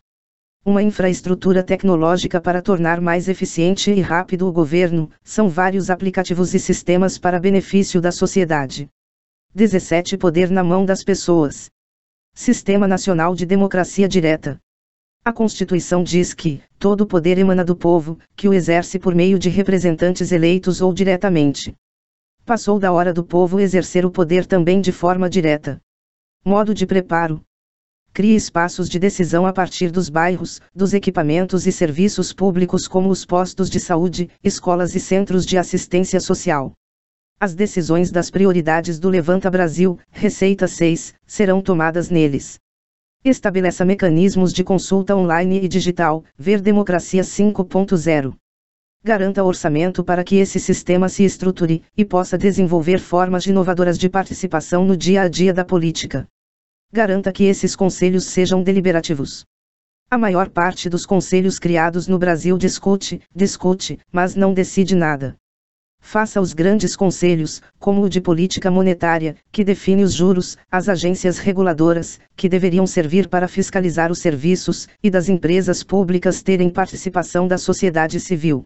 [0.65, 6.59] Uma infraestrutura tecnológica para tornar mais eficiente e rápido o governo, são vários aplicativos e
[6.59, 8.87] sistemas para benefício da sociedade.
[9.53, 11.69] 17 Poder na mão das pessoas.
[12.35, 14.59] Sistema Nacional de Democracia Direta.
[15.23, 19.49] A Constituição diz que, todo poder emana do povo, que o exerce por meio de
[19.49, 21.75] representantes eleitos ou diretamente.
[22.43, 25.79] Passou da hora do povo exercer o poder também de forma direta.
[26.43, 27.39] Modo de preparo.
[28.11, 33.25] Crie espaços de decisão a partir dos bairros, dos equipamentos e serviços públicos como os
[33.25, 36.73] postos de saúde, escolas e centros de assistência social.
[37.39, 42.57] As decisões das prioridades do Levanta Brasil, Receita 6, serão tomadas neles.
[43.25, 48.33] Estabeleça mecanismos de consulta online e digital, Ver Democracia 5.0.
[49.03, 54.85] Garanta orçamento para que esse sistema se estruture e possa desenvolver formas inovadoras de participação
[54.85, 56.25] no dia a dia da política.
[56.93, 59.43] Garanta que esses conselhos sejam deliberativos.
[60.09, 65.35] A maior parte dos conselhos criados no Brasil discute, discute, mas não decide nada.
[66.05, 71.39] Faça os grandes conselhos, como o de política monetária, que define os juros, as agências
[71.39, 77.57] reguladoras, que deveriam servir para fiscalizar os serviços, e das empresas públicas terem participação da
[77.57, 78.65] sociedade civil.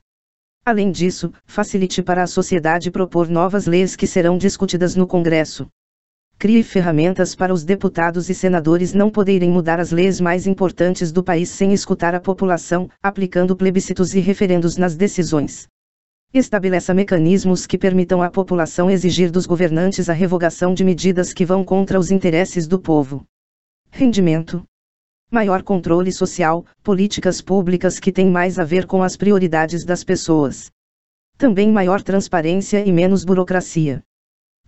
[0.66, 5.68] Além disso, facilite para a sociedade propor novas leis que serão discutidas no Congresso.
[6.40, 11.24] Crie ferramentas para os deputados e senadores não poderem mudar as leis mais importantes do
[11.24, 15.68] país sem escutar a população, aplicando plebiscitos e referendos nas decisões.
[16.34, 21.64] Estabeleça mecanismos que permitam à população exigir dos governantes a revogação de medidas que vão
[21.64, 23.26] contra os interesses do povo.
[23.90, 24.64] Rendimento.
[25.32, 30.70] Maior controle social, políticas públicas que têm mais a ver com as prioridades das pessoas.
[31.38, 34.04] Também maior transparência e menos burocracia.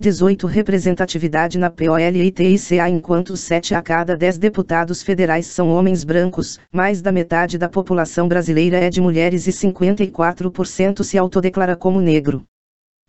[0.02, 7.02] 18 Representatividade na POLITICA enquanto 7 a cada 10 deputados federais são homens brancos, mais
[7.02, 12.46] da metade da população brasileira é de mulheres e 54% se autodeclara como negro.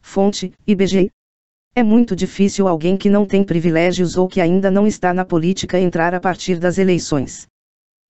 [0.00, 1.12] Fonte, IBGE.
[1.76, 5.78] É muito difícil alguém que não tem privilégios ou que ainda não está na política
[5.78, 7.46] entrar a partir das eleições.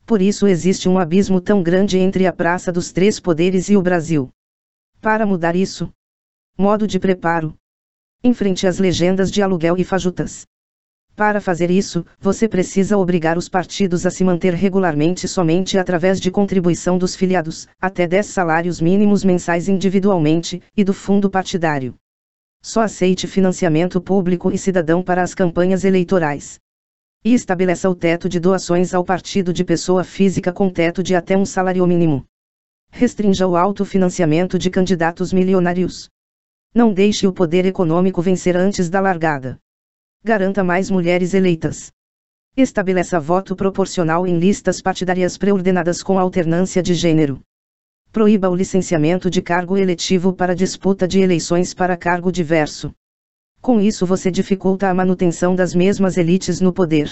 [0.07, 3.83] Por isso existe um abismo tão grande entre a Praça dos Três Poderes e o
[3.83, 4.31] Brasil.
[5.03, 5.93] Para mudar isso,
[6.57, 7.55] modo de preparo,
[8.23, 10.47] em frente às legendas de aluguel e fajutas.
[11.17, 16.31] Para fazer isso, você precisa obrigar os partidos a se manter regularmente somente através de
[16.31, 21.95] contribuição dos filiados, até 10 salários mínimos mensais individualmente, e do fundo partidário.
[22.63, 26.59] Só aceite financiamento público e cidadão para as campanhas eleitorais.
[27.25, 31.37] E estabeleça o teto de doações ao partido de pessoa física com teto de até
[31.37, 32.25] um salário mínimo.
[32.91, 36.09] Restrinja o autofinanciamento de candidatos milionários.
[36.73, 39.59] Não deixe o poder econômico vencer antes da largada.
[40.23, 41.91] Garanta mais mulheres eleitas.
[42.57, 47.41] Estabeleça voto proporcional em listas partidárias preordenadas com alternância de gênero.
[48.13, 52.95] Proíba o licenciamento de cargo eletivo para disputa de eleições para cargo diverso.
[53.61, 57.11] Com isso você dificulta a manutenção das mesmas elites no poder.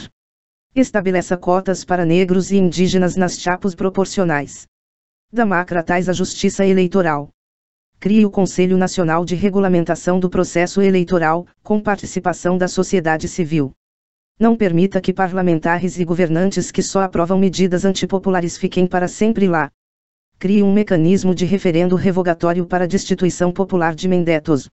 [0.72, 4.68] Estabeleça cotas para negros e indígenas nas chapas proporcionais.
[5.32, 7.30] Democratais a justiça eleitoral
[8.00, 13.72] crie o Conselho Nacional de Regulamentação do Processo Eleitoral, com participação da sociedade civil.
[14.38, 19.68] Não permita que parlamentares e governantes que só aprovam medidas antipopulares fiquem para sempre lá.
[20.38, 24.68] Crie um mecanismo de referendo revogatório para destituição popular de Mendetos.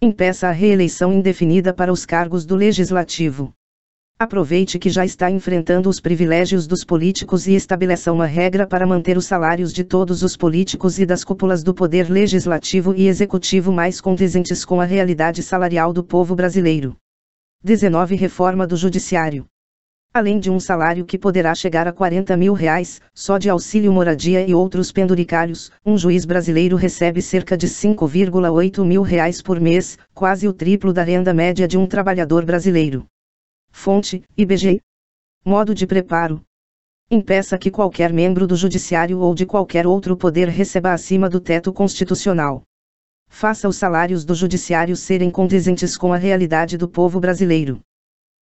[0.00, 3.52] Impeça a reeleição indefinida para os cargos do Legislativo.
[4.16, 9.18] Aproveite que já está enfrentando os privilégios dos políticos e estabeleça uma regra para manter
[9.18, 14.00] os salários de todos os políticos e das cúpulas do poder legislativo e executivo mais
[14.00, 16.96] condizentes com a realidade salarial do povo brasileiro.
[17.64, 19.46] 19 Reforma do Judiciário.
[20.12, 24.48] Além de um salário que poderá chegar a 40 mil reais, só de auxílio moradia
[24.48, 30.46] e outros penduricários, um juiz brasileiro recebe cerca de 5,8 mil reais por mês, quase
[30.46, 33.04] o triplo da renda média de um trabalhador brasileiro.
[33.74, 34.80] Fonte: IBGE.
[35.44, 36.40] Modo de preparo.
[37.10, 41.70] Impeça que qualquer membro do Judiciário ou de qualquer outro poder receba acima do teto
[41.70, 42.62] constitucional.
[43.28, 47.80] Faça os salários do Judiciário serem condizentes com a realidade do povo brasileiro.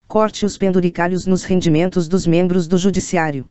[0.07, 3.47] Corte os penduricários nos rendimentos dos membros do Judiciário.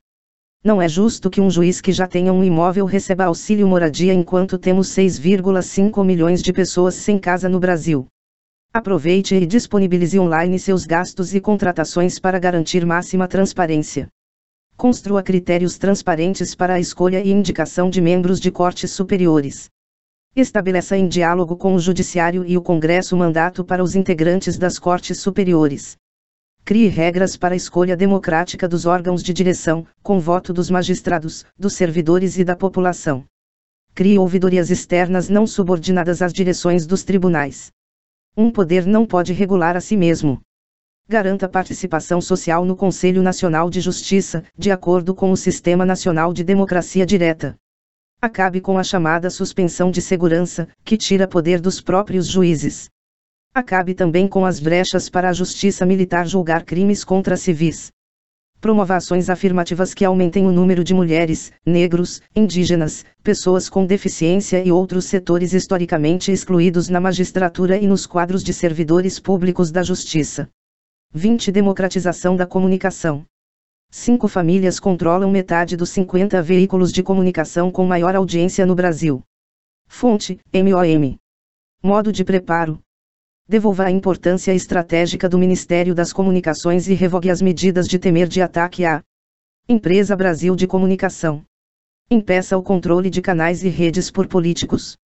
[0.62, 4.58] Não é justo que um juiz que já tenha um imóvel receba auxílio moradia enquanto
[4.58, 8.06] temos 6,5 milhões de pessoas sem casa no Brasil.
[8.72, 14.06] Aproveite e disponibilize online seus gastos e contratações para garantir máxima transparência.
[14.76, 19.68] Construa critérios transparentes para a escolha e indicação de membros de cortes superiores.
[20.36, 25.18] Estabeleça em diálogo com o Judiciário e o Congresso mandato para os integrantes das cortes
[25.18, 25.96] superiores.
[26.64, 31.74] Crie regras para a escolha democrática dos órgãos de direção, com voto dos magistrados, dos
[31.74, 33.24] servidores e da população.
[33.96, 37.72] Crie ouvidorias externas não subordinadas às direções dos tribunais.
[38.36, 40.40] Um poder não pode regular a si mesmo.
[41.08, 46.44] Garanta participação social no Conselho Nacional de Justiça, de acordo com o Sistema Nacional de
[46.44, 47.56] Democracia Direta.
[48.22, 52.88] Acabe com a chamada suspensão de segurança, que tira poder dos próprios juízes.
[53.52, 57.90] Acabe também com as brechas para a justiça militar julgar crimes contra civis.
[58.60, 64.70] Promova ações afirmativas que aumentem o número de mulheres, negros, indígenas, pessoas com deficiência e
[64.70, 70.46] outros setores historicamente excluídos na magistratura e nos quadros de servidores públicos da justiça.
[71.14, 71.50] 20.
[71.50, 73.24] Democratização da comunicação.
[73.90, 79.22] Cinco famílias controlam metade dos 50 veículos de comunicação com maior audiência no Brasil.
[79.88, 81.16] Fonte: MOM.
[81.82, 82.78] Modo de preparo.
[83.50, 88.40] Devolva a importância estratégica do Ministério das Comunicações e revogue as medidas de temer de
[88.40, 89.02] ataque à
[89.68, 91.42] Empresa Brasil de Comunicação.
[92.08, 94.96] Impeça o controle de canais e redes por políticos.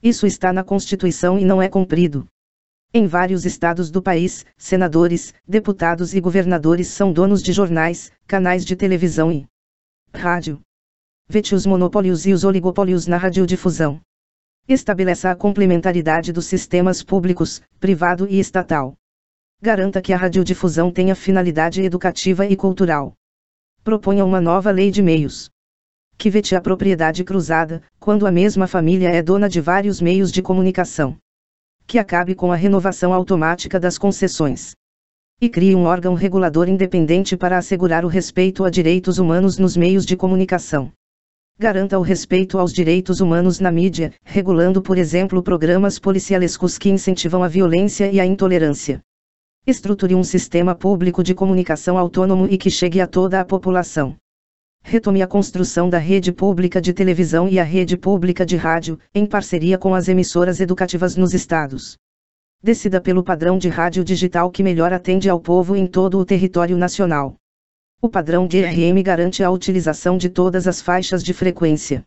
[0.00, 2.28] Isso está na Constituição e não é cumprido.
[2.94, 8.76] Em vários estados do país, senadores, deputados e governadores são donos de jornais, canais de
[8.76, 9.48] televisão e
[10.14, 10.60] rádio.
[11.28, 14.00] Vete os monopólios e os oligopólios na radiodifusão.
[14.72, 18.94] Estabeleça a complementaridade dos sistemas públicos, privado e estatal.
[19.60, 23.14] Garanta que a radiodifusão tenha finalidade educativa e cultural.
[23.82, 25.50] Proponha uma nova lei de meios.
[26.16, 30.40] Que vete a propriedade cruzada, quando a mesma família é dona de vários meios de
[30.40, 31.18] comunicação.
[31.84, 34.76] Que acabe com a renovação automática das concessões.
[35.40, 40.06] E crie um órgão regulador independente para assegurar o respeito a direitos humanos nos meios
[40.06, 40.92] de comunicação
[41.60, 47.42] garanta o respeito aos direitos humanos na mídia, regulando, por exemplo, programas policialescos que incentivam
[47.42, 49.02] a violência e a intolerância.
[49.66, 54.16] Estruture um sistema público de comunicação autônomo e que chegue a toda a população.
[54.82, 59.26] Retome a construção da rede pública de televisão e a rede pública de rádio, em
[59.26, 61.98] parceria com as emissoras educativas nos estados.
[62.62, 66.78] Decida pelo padrão de rádio digital que melhor atende ao povo em todo o território
[66.78, 67.36] nacional.
[68.02, 72.02] O padrão DRM garante a utilização de todas as faixas de frequência.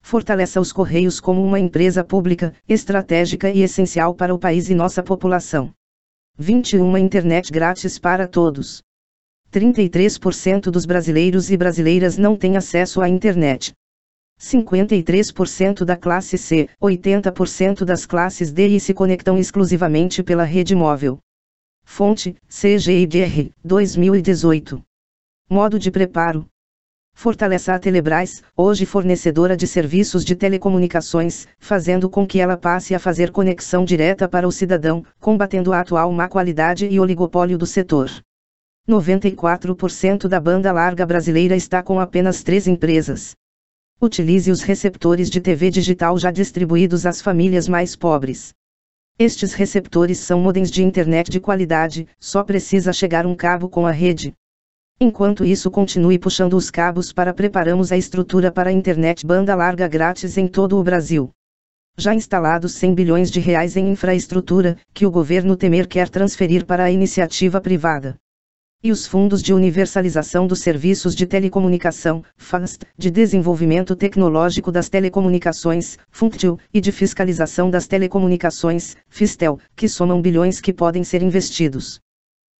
[0.00, 5.02] Fortaleça os Correios como uma empresa pública, estratégica e essencial para o país e nossa
[5.02, 5.72] população.
[6.38, 8.80] 21 Internet grátis para todos.
[9.50, 13.72] 33% dos brasileiros e brasileiras não têm acesso à internet.
[14.40, 21.18] 53% da classe C, 80% das classes D e se conectam exclusivamente pela rede móvel.
[21.84, 24.80] Fonte: CGIDR, 2018.
[25.54, 26.48] Modo de preparo.
[27.14, 32.98] Fortaleça a Telebrás, hoje fornecedora de serviços de telecomunicações, fazendo com que ela passe a
[32.98, 38.10] fazer conexão direta para o cidadão, combatendo a atual má qualidade e oligopólio do setor.
[38.88, 43.36] 94% da banda larga brasileira está com apenas três empresas.
[44.00, 48.52] Utilize os receptores de TV digital já distribuídos às famílias mais pobres.
[49.16, 53.92] Estes receptores são modems de internet de qualidade, só precisa chegar um cabo com a
[53.92, 54.34] rede.
[55.00, 59.88] Enquanto isso continue puxando os cabos para preparamos a estrutura para a internet banda larga
[59.88, 61.30] grátis em todo o Brasil.
[61.96, 66.84] Já instalados 100 bilhões de reais em infraestrutura, que o governo Temer quer transferir para
[66.84, 68.16] a iniciativa privada.
[68.84, 75.98] E os fundos de universalização dos serviços de telecomunicação, FAST, de desenvolvimento tecnológico das telecomunicações,
[76.10, 81.98] FUNCTIL, e de fiscalização das telecomunicações, FISTEL, que somam bilhões que podem ser investidos.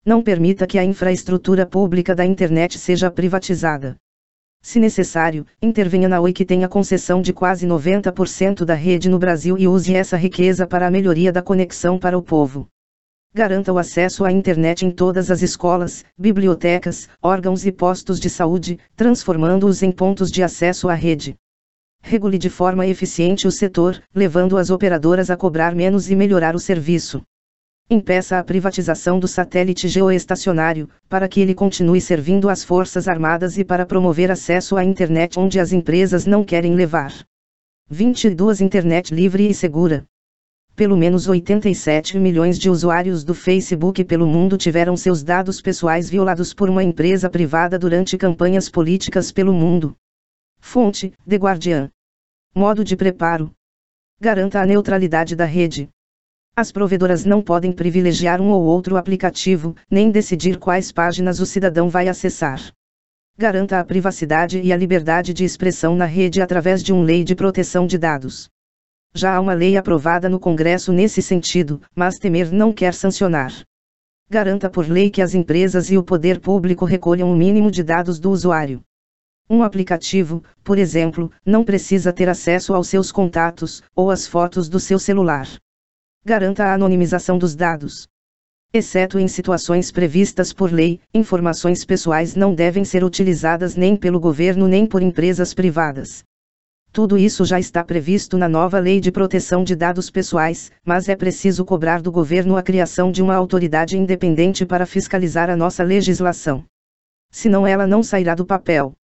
[0.06, 3.96] Não permita que a infraestrutura pública da internet seja privatizada.
[4.60, 9.56] Se necessário, intervenha na Oi que tenha concessão de quase 90% da rede no Brasil
[9.56, 12.68] e use essa riqueza para a melhoria da conexão para o povo.
[13.34, 18.78] Garanta o acesso à internet em todas as escolas, bibliotecas, órgãos e postos de saúde,
[18.94, 21.34] transformando-os em pontos de acesso à rede.
[22.02, 26.60] Regule de forma eficiente o setor, levando as operadoras a cobrar menos e melhorar o
[26.60, 27.22] serviço.
[27.90, 33.64] Impeça a privatização do satélite geoestacionário, para que ele continue servindo às Forças Armadas e
[33.64, 37.12] para promover acesso à internet onde as empresas não querem levar.
[37.90, 40.06] 22 Internet livre e segura.
[40.74, 46.54] Pelo menos 87 milhões de usuários do Facebook pelo mundo tiveram seus dados pessoais violados
[46.54, 49.94] por uma empresa privada durante campanhas políticas pelo mundo.
[50.58, 51.90] Fonte: The Guardian.
[52.54, 53.52] Modo de preparo.
[54.18, 55.90] Garanta a neutralidade da rede.
[56.56, 61.88] As provedoras não podem privilegiar um ou outro aplicativo, nem decidir quais páginas o cidadão
[61.88, 62.60] vai acessar.
[63.36, 67.34] Garanta a privacidade e a liberdade de expressão na rede através de uma lei de
[67.34, 68.48] proteção de dados.
[69.12, 73.52] Já há uma lei aprovada no Congresso nesse sentido, mas Temer não quer sancionar.
[74.30, 78.20] Garanta por lei que as empresas e o poder público recolham o mínimo de dados
[78.20, 78.80] do usuário.
[79.50, 84.78] Um aplicativo, por exemplo, não precisa ter acesso aos seus contatos, ou às fotos do
[84.78, 85.48] seu celular
[86.26, 88.08] garanta a anonimização dos dados.
[88.72, 94.66] Exceto em situações previstas por lei, informações pessoais não devem ser utilizadas nem pelo governo
[94.66, 96.24] nem por empresas privadas.
[96.90, 101.16] Tudo isso já está previsto na nova Lei de Proteção de Dados Pessoais, mas é
[101.16, 106.64] preciso cobrar do governo a criação de uma autoridade independente para fiscalizar a nossa legislação.
[107.30, 108.94] Senão ela não sairá do papel.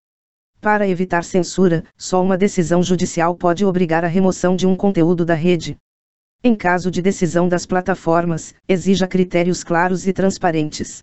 [0.60, 5.34] Para evitar censura, só uma decisão judicial pode obrigar a remoção de um conteúdo da
[5.34, 5.76] rede.
[6.42, 11.02] Em caso de decisão das plataformas, exija critérios claros e transparentes.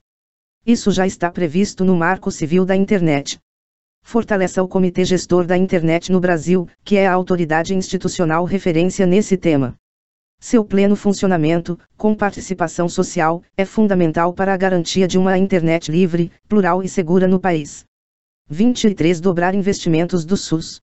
[0.66, 3.38] Isso já está previsto no Marco Civil da Internet.
[4.02, 9.38] Fortaleça o Comitê Gestor da Internet no Brasil, que é a autoridade institucional referência nesse
[9.38, 9.76] tema.
[10.40, 16.32] Seu pleno funcionamento, com participação social, é fundamental para a garantia de uma internet livre,
[16.48, 17.86] plural e segura no país.
[18.50, 19.22] 23.
[19.22, 20.82] Dobrar investimentos do SUS.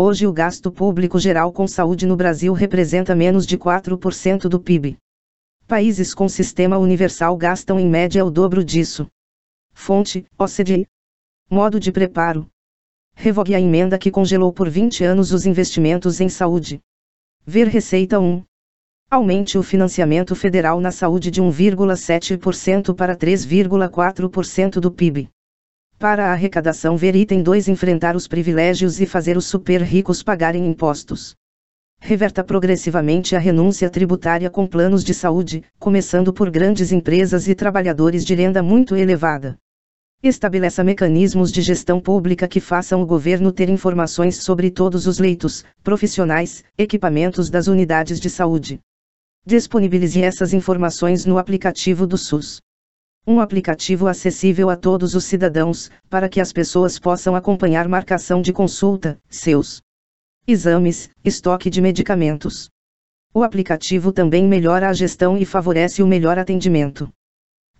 [0.00, 4.96] Hoje o gasto público geral com saúde no Brasil representa menos de 4% do PIB.
[5.66, 9.08] Países com sistema universal gastam em média o dobro disso.
[9.74, 10.86] Fonte: OCDE.
[11.50, 12.48] Modo de preparo.
[13.12, 16.78] Revogue a emenda que congelou por 20 anos os investimentos em saúde.
[17.44, 18.44] Ver Receita 1.
[19.10, 25.28] Aumente o financiamento federal na saúde de 1,7% para 3,4% do PIB.
[25.98, 30.64] Para a arrecadação, ver item 2 enfrentar os privilégios e fazer os super ricos pagarem
[30.64, 31.34] impostos.
[32.00, 38.24] Reverta progressivamente a renúncia tributária com planos de saúde, começando por grandes empresas e trabalhadores
[38.24, 39.56] de renda muito elevada.
[40.22, 45.64] Estabeleça mecanismos de gestão pública que façam o governo ter informações sobre todos os leitos,
[45.82, 48.78] profissionais, equipamentos das unidades de saúde.
[49.44, 52.60] Disponibilize essas informações no aplicativo do SUS.
[53.30, 58.54] Um aplicativo acessível a todos os cidadãos, para que as pessoas possam acompanhar marcação de
[58.54, 59.82] consulta, seus
[60.46, 62.70] exames, estoque de medicamentos.
[63.34, 67.06] O aplicativo também melhora a gestão e favorece o melhor atendimento.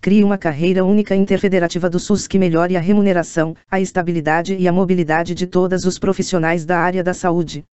[0.02, 4.72] Crie uma carreira única interfederativa do SUS que melhore a remuneração, a estabilidade e a
[4.72, 7.64] mobilidade de todos os profissionais da área da saúde.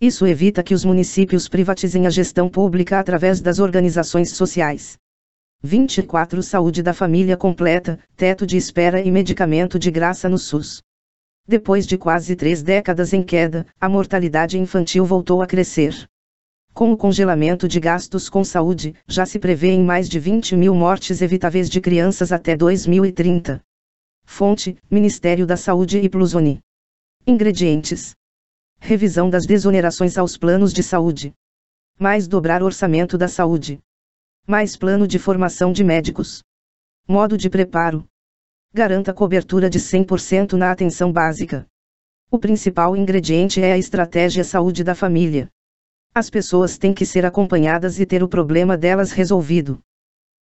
[0.00, 4.96] Isso evita que os municípios privatizem a gestão pública através das organizações sociais.
[5.62, 10.80] 24 Saúde da família completa, teto de espera e medicamento de graça no SUS.
[11.48, 16.08] Depois de quase três décadas em queda, a mortalidade infantil voltou a crescer.
[16.72, 20.76] Com o congelamento de gastos com saúde, já se prevê em mais de 20 mil
[20.76, 23.60] mortes evitáveis de crianças até 2030.
[24.24, 26.60] Fonte: Ministério da Saúde e Plusoni.
[27.26, 28.14] Ingredientes:
[28.78, 31.32] Revisão das desonerações aos planos de saúde.
[31.98, 33.80] Mais dobrar orçamento da saúde.
[34.50, 36.42] Mais plano de formação de médicos.
[37.06, 38.06] Modo de preparo.
[38.72, 41.66] Garanta cobertura de 100% na atenção básica.
[42.30, 45.50] O principal ingrediente é a estratégia saúde da família.
[46.14, 49.80] As pessoas têm que ser acompanhadas e ter o problema delas resolvido.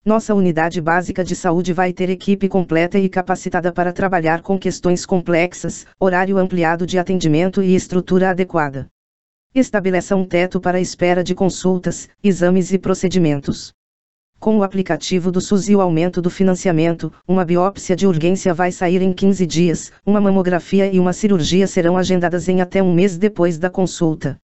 [0.05, 5.05] Nossa unidade básica de saúde vai ter equipe completa e capacitada para trabalhar com questões
[5.05, 8.87] complexas, horário ampliado de atendimento e estrutura adequada.
[9.53, 13.75] Estabeleça um teto para espera de consultas, exames e procedimentos.
[14.39, 18.71] Com o aplicativo do SUS e o aumento do financiamento, uma biópsia de urgência vai
[18.71, 23.17] sair em 15 dias, uma mamografia e uma cirurgia serão agendadas em até um mês
[23.17, 24.39] depois da consulta.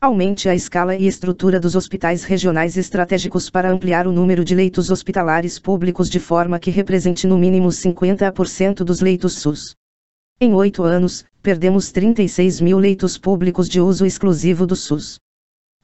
[0.00, 4.90] Aumente a escala e estrutura dos hospitais regionais estratégicos para ampliar o número de leitos
[4.90, 9.74] hospitalares públicos de forma que represente no mínimo 50% dos leitos SUS.
[10.40, 15.18] Em oito anos, perdemos 36 mil leitos públicos de uso exclusivo do SUS.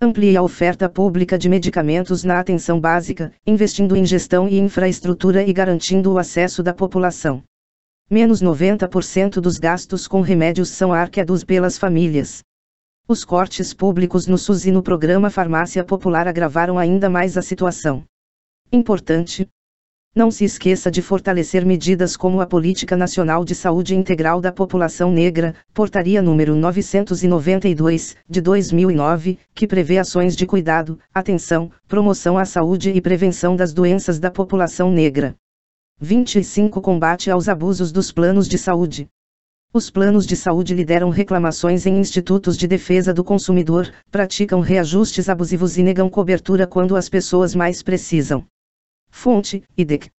[0.03, 5.53] Amplie a oferta pública de medicamentos na atenção básica, investindo em gestão e infraestrutura e
[5.53, 7.43] garantindo o acesso da população.
[8.11, 12.43] Menos 90% dos gastos com remédios são arqueados pelas famílias.
[13.07, 18.03] Os cortes públicos no SUS e no programa Farmácia Popular agravaram ainda mais a situação.
[18.73, 19.47] Importante.
[20.13, 25.13] Não se esqueça de fortalecer medidas como a Política Nacional de Saúde Integral da População
[25.13, 32.91] Negra, Portaria número 992, de 2009, que prevê ações de cuidado, atenção, promoção à saúde
[32.91, 35.37] e prevenção das doenças da população negra.
[36.01, 39.07] 25 Combate aos abusos dos planos de saúde.
[39.73, 45.79] Os planos de saúde lideram reclamações em institutos de defesa do consumidor, praticam reajustes abusivos
[45.79, 48.45] e negam cobertura quando as pessoas mais precisam.
[49.11, 50.11] Fonte: IDEC.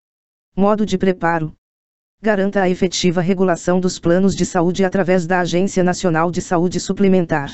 [0.54, 1.56] Modo de preparo.
[2.20, 7.50] Garanta a efetiva regulação dos planos de saúde através da Agência Nacional de Saúde Suplementar.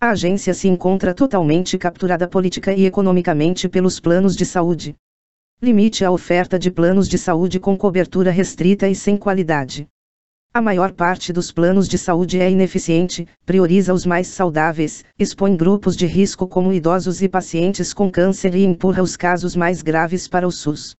[0.00, 4.96] A agência se encontra totalmente capturada política e economicamente pelos planos de saúde.
[5.62, 9.88] Limite a oferta de planos de saúde com cobertura restrita e sem qualidade.
[10.56, 15.96] A maior parte dos planos de saúde é ineficiente, prioriza os mais saudáveis, expõe grupos
[15.96, 20.46] de risco como idosos e pacientes com câncer e empurra os casos mais graves para
[20.46, 20.94] o SUS.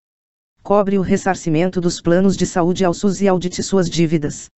[0.60, 4.48] Cobre o ressarcimento dos planos de saúde ao SUS e audite suas dívidas.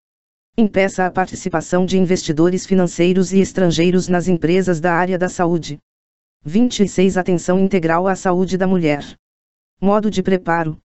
[0.56, 5.78] Impeça a participação de investidores financeiros e estrangeiros nas empresas da área da saúde.
[6.42, 9.04] 26 Atenção integral à saúde da mulher.
[9.78, 10.80] Modo de preparo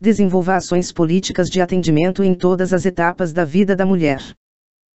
[0.00, 4.22] desenvolva ações políticas de atendimento em todas as etapas da vida da mulher.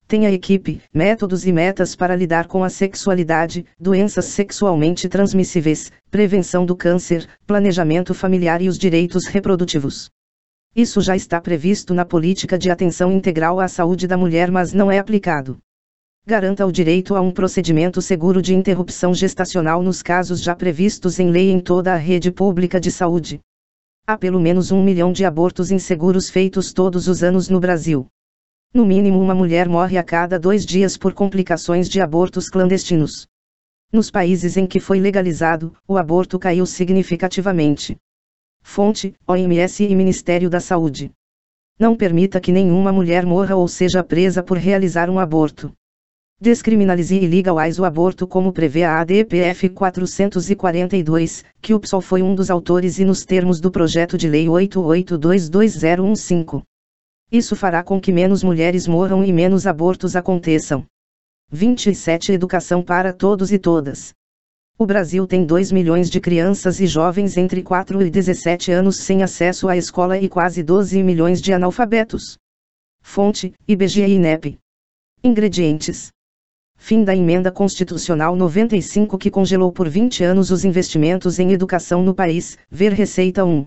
[0.07, 6.77] Tenha equipe, métodos e metas para lidar com a sexualidade, doenças sexualmente transmissíveis, prevenção do
[6.77, 10.11] câncer, planejamento familiar e os direitos reprodutivos.
[10.75, 14.91] Isso já está previsto na política de atenção integral à saúde da mulher, mas não
[14.91, 15.59] é aplicado.
[16.27, 21.31] Garanta o direito a um procedimento seguro de interrupção gestacional nos casos já previstos em
[21.31, 23.41] lei em toda a rede pública de saúde.
[24.07, 28.07] Há pelo menos um milhão de abortos inseguros feitos todos os anos no Brasil.
[28.75, 33.27] No mínimo, uma mulher morre a cada dois dias por complicações de abortos clandestinos.
[33.91, 37.97] Nos países em que foi legalizado, o aborto caiu significativamente.
[38.63, 41.11] Fonte: OMS e Ministério da Saúde.
[41.79, 45.73] Não permita que nenhuma mulher morra ou seja presa por realizar um aborto.
[46.41, 52.35] Descriminalize e legalize o aborto como prevê a ADPF 442, que o PSOL foi um
[52.35, 56.63] dos autores e nos termos do projeto de lei 88222015.
[57.31, 60.85] Isso fará com que menos mulheres morram e menos abortos aconteçam.
[61.51, 64.13] 27 Educação para todos e todas.
[64.77, 69.23] O Brasil tem 2 milhões de crianças e jovens entre 4 e 17 anos sem
[69.23, 72.37] acesso à escola e quase 12 milhões de analfabetos.
[73.01, 74.59] Fonte: IBGE e INEP.
[75.23, 76.11] Ingredientes:
[76.87, 82.15] Fim da Emenda Constitucional 95 que congelou por 20 anos os investimentos em educação no
[82.15, 82.59] país.
[82.71, 83.67] Ver Receita 1.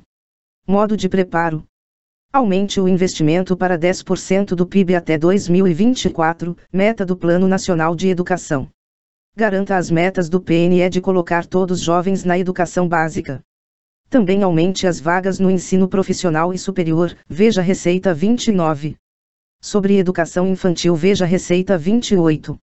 [0.68, 1.64] Modo de preparo:
[2.32, 8.70] Aumente o investimento para 10% do PIB até 2024, meta do Plano Nacional de Educação.
[9.36, 13.42] Garanta as metas do PNE de colocar todos os jovens na educação básica.
[14.12, 18.96] Também aumente as vagas no ensino profissional e superior, veja Receita 29.
[19.60, 22.56] Sobre educação infantil, veja Receita 28.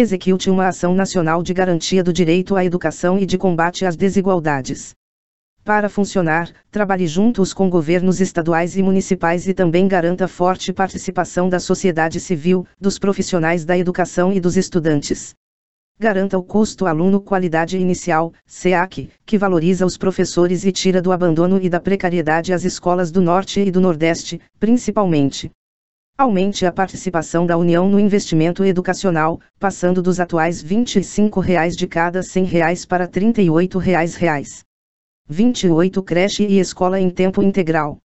[0.00, 4.94] Execute uma ação nacional de garantia do direito à educação e de combate às desigualdades.
[5.64, 11.58] Para funcionar, trabalhe juntos com governos estaduais e municipais e também garanta forte participação da
[11.58, 15.34] sociedade civil, dos profissionais da educação e dos estudantes.
[15.98, 21.58] Garanta o custo aluno qualidade inicial, SEAC, que valoriza os professores e tira do abandono
[21.60, 25.50] e da precariedade as escolas do Norte e do Nordeste, principalmente.
[26.20, 32.24] Aumente a participação da União no investimento educacional, passando dos atuais 25 reais de cada
[32.24, 34.16] 100 reais para 38 reais.
[34.16, 34.64] reais.
[35.28, 37.98] 28 Creche e escola em tempo integral.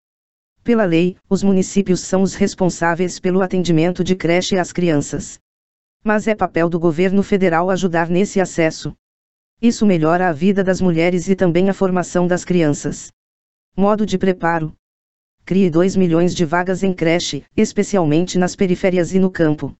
[0.62, 5.38] Pela lei, os municípios são os responsáveis pelo atendimento de creche às crianças.
[6.04, 8.94] Mas é papel do governo federal ajudar nesse acesso.
[9.58, 13.10] Isso melhora a vida das mulheres e também a formação das crianças.
[13.74, 14.76] Modo de preparo:
[15.44, 19.76] Crie 2 milhões de vagas em creche, especialmente nas periférias e no campo.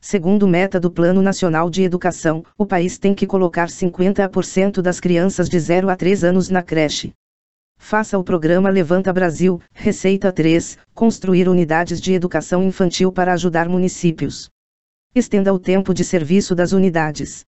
[0.00, 5.48] Segundo meta do Plano Nacional de Educação, o país tem que colocar 50% das crianças
[5.48, 7.12] de 0 a 3 anos na creche.
[7.76, 14.48] Faça o programa Levanta Brasil, Receita 3, construir unidades de educação infantil para ajudar municípios.
[15.12, 17.44] Estenda o tempo de serviço das unidades.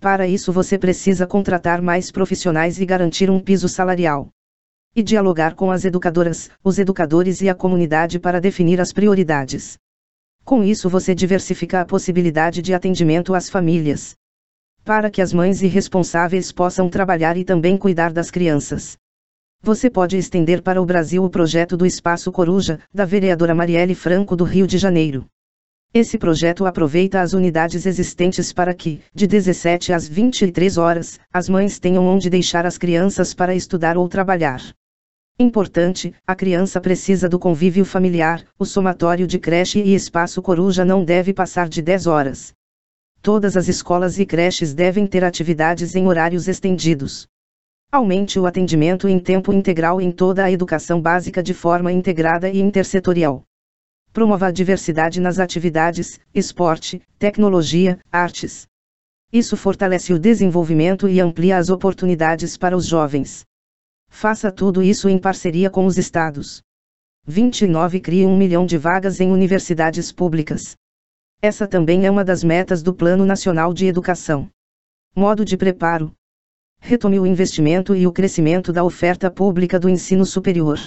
[0.00, 4.30] Para isso você precisa contratar mais profissionais e garantir um piso salarial.
[4.98, 9.78] E dialogar com as educadoras, os educadores e a comunidade para definir as prioridades.
[10.44, 14.16] Com isso você diversifica a possibilidade de atendimento às famílias.
[14.82, 18.98] Para que as mães e responsáveis possam trabalhar e também cuidar das crianças.
[19.62, 24.34] Você pode estender para o Brasil o projeto do Espaço Coruja, da vereadora Marielle Franco
[24.34, 25.26] do Rio de Janeiro.
[25.94, 31.78] Esse projeto aproveita as unidades existentes para que, de 17 às 23 horas, as mães
[31.78, 34.60] tenham onde deixar as crianças para estudar ou trabalhar.
[35.40, 41.04] Importante, a criança precisa do convívio familiar, o somatório de creche e espaço coruja não
[41.04, 42.52] deve passar de 10 horas.
[43.22, 47.28] Todas as escolas e creches devem ter atividades em horários estendidos.
[47.92, 52.58] Aumente o atendimento em tempo integral em toda a educação básica de forma integrada e
[52.58, 53.44] intersetorial.
[54.12, 58.66] Promova a diversidade nas atividades, esporte, tecnologia, artes.
[59.32, 63.46] Isso fortalece o desenvolvimento e amplia as oportunidades para os jovens.
[64.08, 66.62] Faça tudo isso em parceria com os estados.
[67.26, 70.74] 29 Crie um milhão de vagas em universidades públicas.
[71.40, 74.48] Essa também é uma das metas do Plano Nacional de Educação.
[75.14, 76.12] Modo de preparo:
[76.80, 80.78] Retome o investimento e o crescimento da oferta pública do ensino superior.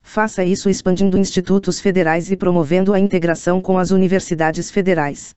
[0.00, 5.34] Faça isso expandindo institutos federais e promovendo a integração com as universidades federais.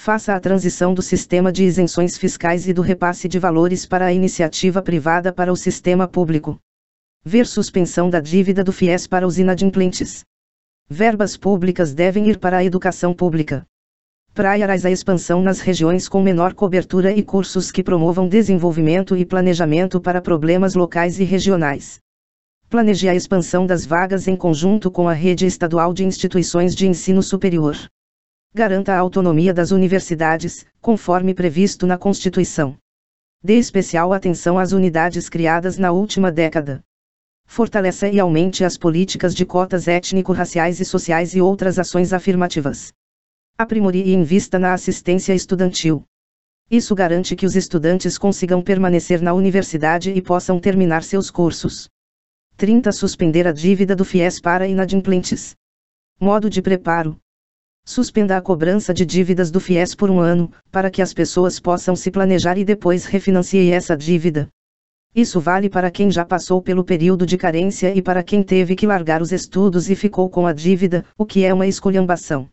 [0.00, 4.12] Faça a transição do sistema de isenções fiscais e do repasse de valores para a
[4.12, 6.56] iniciativa privada para o sistema público.
[7.24, 10.24] Ver suspensão da dívida do FIES para os inadimplentes.
[10.88, 13.66] Verbas públicas devem ir para a educação pública.
[14.32, 20.00] Praiarás a expansão nas regiões com menor cobertura e cursos que promovam desenvolvimento e planejamento
[20.00, 21.98] para problemas locais e regionais.
[22.70, 27.20] Planeje a expansão das vagas em conjunto com a rede estadual de instituições de ensino
[27.20, 27.76] superior.
[28.54, 32.76] Garanta a autonomia das universidades, conforme previsto na Constituição.
[33.44, 36.82] Dê especial atenção às unidades criadas na última década.
[37.46, 42.92] Fortaleça e aumente as políticas de cotas étnico-raciais e sociais e outras ações afirmativas.
[43.56, 46.04] Aprimore e invista na assistência estudantil.
[46.70, 51.88] Isso garante que os estudantes consigam permanecer na universidade e possam terminar seus cursos.
[52.56, 52.92] 30.
[52.92, 55.54] Suspender a dívida do FIES para inadimplentes.
[56.18, 57.18] Modo de preparo.
[57.90, 61.96] Suspenda a cobrança de dívidas do FIES por um ano, para que as pessoas possam
[61.96, 64.46] se planejar e depois refinanciem essa dívida.
[65.14, 68.86] Isso vale para quem já passou pelo período de carência e para quem teve que
[68.86, 72.46] largar os estudos e ficou com a dívida, o que é uma esculhambação.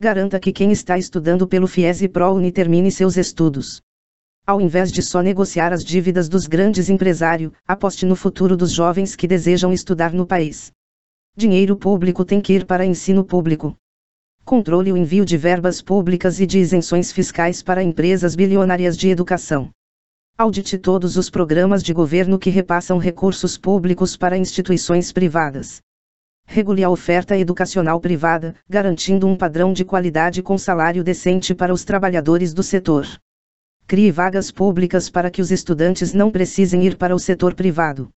[0.00, 3.82] Garanta que quem está estudando pelo FIES e ProUni termine seus estudos.
[4.46, 9.14] Ao invés de só negociar as dívidas dos grandes empresários, aposte no futuro dos jovens
[9.14, 10.72] que desejam estudar no país.
[11.36, 13.76] Dinheiro público tem que ir para ensino público.
[14.44, 19.70] Controle o envio de verbas públicas e de isenções fiscais para empresas bilionárias de educação.
[20.36, 25.80] Audite todos os programas de governo que repassam recursos públicos para instituições privadas.
[26.44, 31.84] Regule a oferta educacional privada, garantindo um padrão de qualidade com salário decente para os
[31.84, 33.06] trabalhadores do setor.
[33.86, 38.10] Crie vagas públicas para que os estudantes não precisem ir para o setor privado.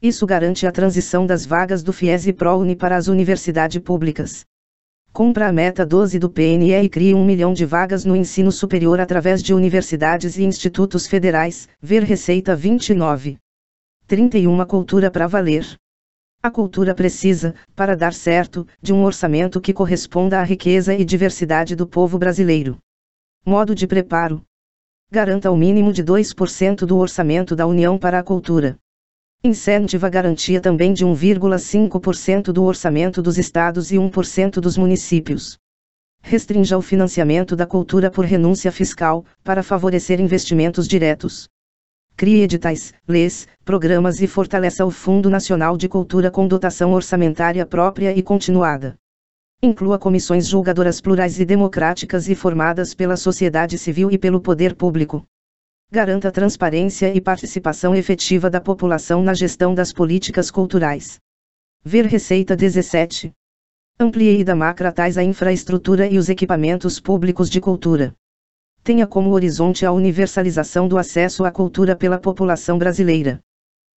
[0.00, 4.44] Isso garante a transição das vagas do FIES e ProUni para as universidades públicas.
[5.16, 9.00] Cumpra a meta 12 do PNE e crie um milhão de vagas no ensino superior
[9.00, 13.38] através de universidades e institutos federais, ver Receita 29.
[14.06, 15.64] 31 Cultura para valer.
[16.42, 21.74] A cultura precisa, para dar certo, de um orçamento que corresponda à riqueza e diversidade
[21.74, 22.76] do povo brasileiro.
[23.42, 24.42] Modo de preparo.
[25.10, 28.76] Garanta o mínimo de 2% do orçamento da União para a cultura.
[29.46, 35.56] Incentiva a garantia também de 1,5% do orçamento dos estados e 1% dos municípios.
[36.20, 41.48] Restrinja o financiamento da cultura por renúncia fiscal, para favorecer investimentos diretos.
[42.16, 48.12] Crie editais, leis, programas e fortaleça o Fundo Nacional de Cultura com dotação orçamentária própria
[48.18, 48.96] e continuada.
[49.62, 55.24] Inclua comissões julgadoras plurais e democráticas e formadas pela sociedade civil e pelo poder público
[55.88, 61.20] garanta transparência e participação efetiva da população na gestão das políticas culturais.
[61.84, 63.32] Ver Receita 17.
[63.98, 68.12] Amplie e democratize a infraestrutura e os equipamentos públicos de cultura.
[68.82, 73.40] Tenha como horizonte a universalização do acesso à cultura pela população brasileira.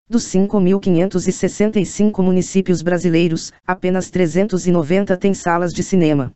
[0.07, 6.31] Dos 5.565 municípios brasileiros, apenas 390 têm salas de cinema.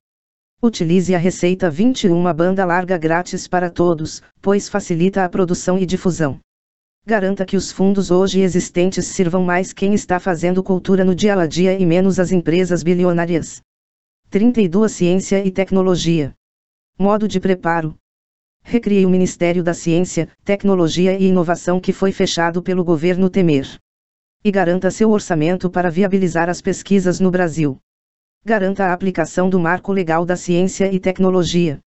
[0.66, 6.39] Utilize a receita 21 banda larga grátis para todos, pois facilita a produção e difusão.
[7.05, 11.45] Garanta que os fundos hoje existentes sirvam mais quem está fazendo cultura no dia a
[11.45, 13.59] dia e menos as empresas bilionárias.
[14.30, 16.34] 32 Ciência e Tecnologia.
[16.97, 17.97] Modo de preparo.
[18.64, 23.68] Recrie o Ministério da Ciência, Tecnologia e Inovação que foi fechado pelo governo Temer.
[24.41, 27.82] E garanta seu orçamento para viabilizar as pesquisas no Brasil
[28.46, 31.80] garanta a aplicação do Marco Legal da Ciência e Tecnologia.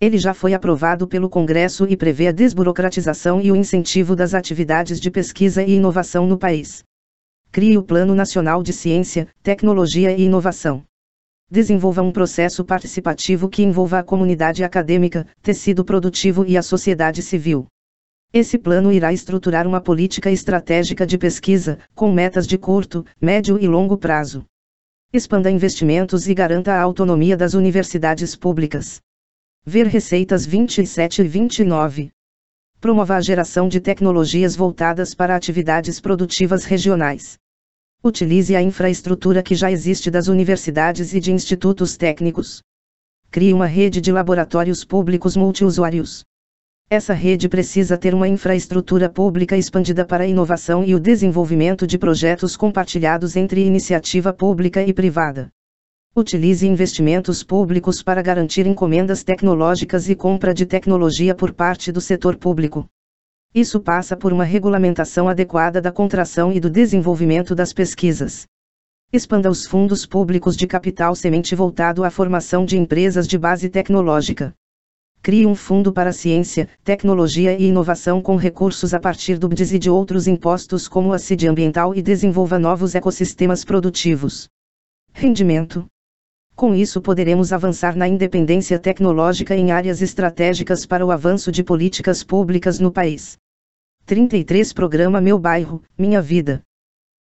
[0.00, 5.00] Ele já foi aprovado pelo Congresso e prevê a desburocratização e o incentivo das atividades
[5.00, 6.84] de pesquisa e inovação no país.
[7.50, 10.84] Crie o Plano Nacional de Ciência, Tecnologia e Inovação.
[11.50, 17.66] Desenvolva um processo participativo que envolva a comunidade acadêmica, tecido produtivo e a sociedade civil.
[18.32, 23.66] Esse plano irá estruturar uma política estratégica de pesquisa, com metas de curto, médio e
[23.66, 24.44] longo prazo.
[25.10, 29.00] Expanda investimentos e garanta a autonomia das universidades públicas.
[29.64, 32.10] Ver Receitas 27 e 29.
[32.78, 37.38] Promova a geração de tecnologias voltadas para atividades produtivas regionais.
[38.04, 42.60] Utilize a infraestrutura que já existe das universidades e de institutos técnicos.
[43.30, 46.22] Crie uma rede de laboratórios públicos multiusuários.
[46.90, 51.98] Essa rede precisa ter uma infraestrutura pública expandida para a inovação e o desenvolvimento de
[51.98, 55.50] projetos compartilhados entre iniciativa pública e privada.
[56.16, 62.38] Utilize investimentos públicos para garantir encomendas tecnológicas e compra de tecnologia por parte do setor
[62.38, 62.86] público.
[63.54, 68.46] Isso passa por uma regulamentação adequada da contração e do desenvolvimento das pesquisas.
[69.12, 74.54] Expanda os fundos públicos de capital semente voltado à formação de empresas de base tecnológica.
[75.28, 79.78] Crie um fundo para ciência, tecnologia e inovação com recursos a partir do BDIS e
[79.78, 84.48] de outros impostos como a CID ambiental e desenvolva novos ecossistemas produtivos.
[85.12, 85.84] Rendimento.
[86.56, 92.24] Com isso poderemos avançar na independência tecnológica em áreas estratégicas para o avanço de políticas
[92.24, 93.36] públicas no país.
[94.06, 96.62] 33 Programa Meu Bairro, Minha Vida.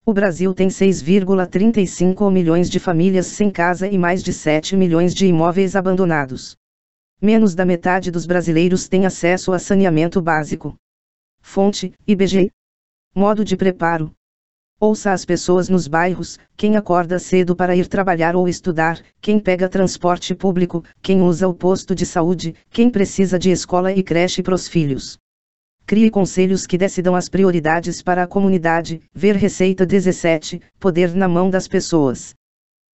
[0.06, 5.28] O Brasil tem 6,35 milhões de famílias sem casa e mais de 7 milhões de
[5.28, 6.56] imóveis abandonados.
[7.22, 10.76] Menos da metade dos brasileiros tem acesso a saneamento básico.
[11.42, 12.52] Fonte: IBGE.
[13.16, 14.12] Modo de preparo.
[14.80, 19.68] Ouça as pessoas nos bairros, quem acorda cedo para ir trabalhar ou estudar, quem pega
[19.68, 24.54] transporte público, quem usa o posto de saúde, quem precisa de escola e creche para
[24.54, 25.18] os filhos.
[25.88, 29.02] Crie conselhos que decidam as prioridades para a comunidade.
[29.12, 32.36] Ver Receita 17 Poder na mão das pessoas.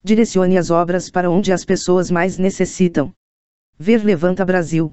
[0.04, 3.12] Direcione as obras para onde as pessoas mais necessitam.
[3.84, 4.92] Ver Levanta Brasil.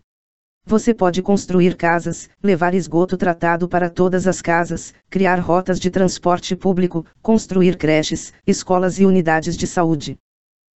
[0.64, 6.57] Você pode construir casas, levar esgoto tratado para todas as casas, criar rotas de transporte
[6.57, 10.16] público, construir creches, escolas e unidades de saúde.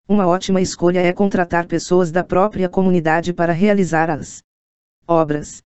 [0.07, 4.43] Uma ótima escolha é contratar pessoas da própria comunidade para realizar as
[5.07, 5.63] obras.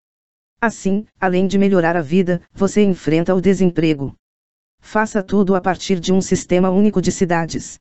[0.60, 4.14] Assim, além de melhorar a vida, você enfrenta o desemprego.
[4.78, 7.80] Faça tudo a partir de um sistema único de cidades.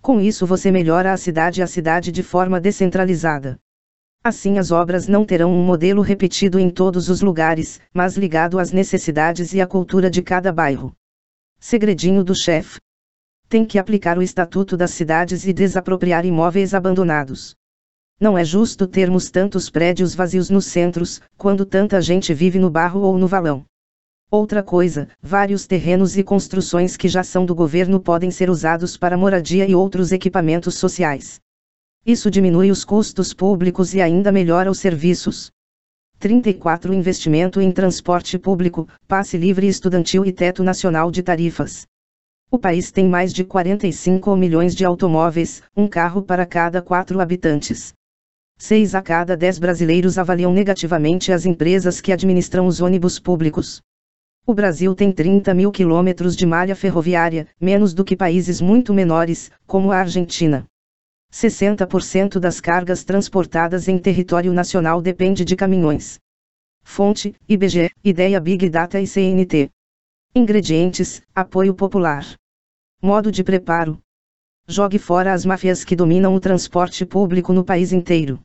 [0.00, 3.60] Com isso você melhora a cidade a cidade de forma descentralizada.
[4.24, 8.70] Assim as obras não terão um modelo repetido em todos os lugares, mas ligado às
[8.70, 10.92] necessidades e à cultura de cada bairro.
[11.58, 12.78] Segredinho do chefe.
[13.48, 17.56] Tem que aplicar o Estatuto das Cidades e desapropriar imóveis abandonados.
[18.20, 23.00] Não é justo termos tantos prédios vazios nos centros, quando tanta gente vive no barro
[23.00, 23.64] ou no valão.
[24.30, 29.16] Outra coisa, vários terrenos e construções que já são do governo podem ser usados para
[29.16, 31.40] moradia e outros equipamentos sociais.
[32.04, 35.52] Isso diminui os custos públicos e ainda melhora os serviços.
[36.18, 41.86] 34 Investimento em transporte público, passe livre estudantil e teto nacional de tarifas.
[42.50, 47.94] O país tem mais de 45 milhões de automóveis, um carro para cada quatro habitantes.
[48.58, 53.80] Seis a cada dez brasileiros avaliam negativamente as empresas que administram os ônibus públicos.
[54.44, 59.52] O Brasil tem 30 mil quilômetros de malha ferroviária, menos do que países muito menores,
[59.68, 60.66] como a Argentina.
[61.32, 66.18] 60% das cargas transportadas em território nacional depende de caminhões.
[66.84, 69.70] Fonte: IBGE, Ideia Big Data e CNT.
[70.34, 72.26] Ingredientes: apoio popular.
[73.00, 73.98] Modo de preparo:
[74.68, 78.38] jogue fora as máfias que dominam o transporte público no país inteiro.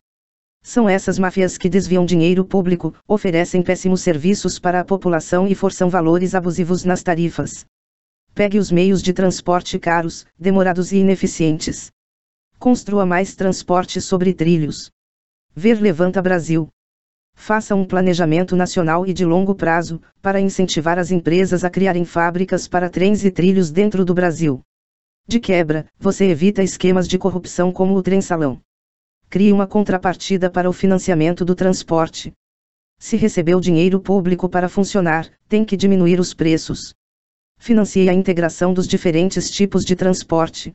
[0.64, 5.90] São essas máfias que desviam dinheiro público, oferecem péssimos serviços para a população e forçam
[5.90, 7.66] valores abusivos nas tarifas.
[8.34, 11.92] Pegue os meios de transporte caros, demorados e ineficientes.
[12.60, 14.90] Construa mais transporte sobre trilhos.
[15.56, 16.70] Ver Levanta Brasil.
[17.36, 22.68] Faça um planejamento nacional e de longo prazo, para incentivar as empresas a criarem fábricas
[22.68, 24.62] para trens e trilhos dentro do Brasil.
[25.28, 28.60] De quebra, você evita esquemas de corrupção como o trem-salão.
[29.30, 32.34] Crie uma contrapartida para o financiamento do transporte.
[32.98, 36.96] Se recebeu dinheiro público para funcionar, tem que diminuir os preços.
[37.60, 40.74] Financie a integração dos diferentes tipos de transporte.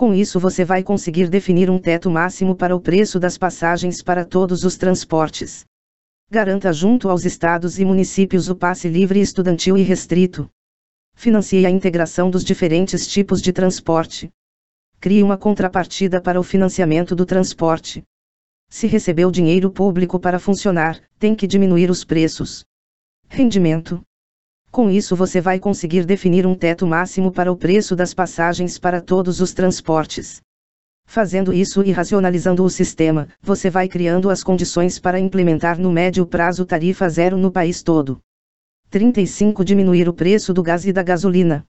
[0.00, 4.24] Com isso você vai conseguir definir um teto máximo para o preço das passagens para
[4.24, 5.66] todos os transportes.
[6.30, 10.48] Garanta junto aos estados e municípios o passe livre estudantil e restrito.
[11.14, 14.30] Financie a integração dos diferentes tipos de transporte.
[14.98, 18.02] Crie uma contrapartida para o financiamento do transporte.
[18.70, 22.64] Se recebeu dinheiro público para funcionar, tem que diminuir os preços.
[23.28, 24.00] Rendimento.
[24.70, 29.00] Com isso você vai conseguir definir um teto máximo para o preço das passagens para
[29.00, 30.40] todos os transportes.
[31.04, 36.24] Fazendo isso e racionalizando o sistema, você vai criando as condições para implementar no médio
[36.24, 38.20] prazo tarifa zero no país todo.
[38.90, 41.64] 35 Diminuir o preço do gás e da gasolina.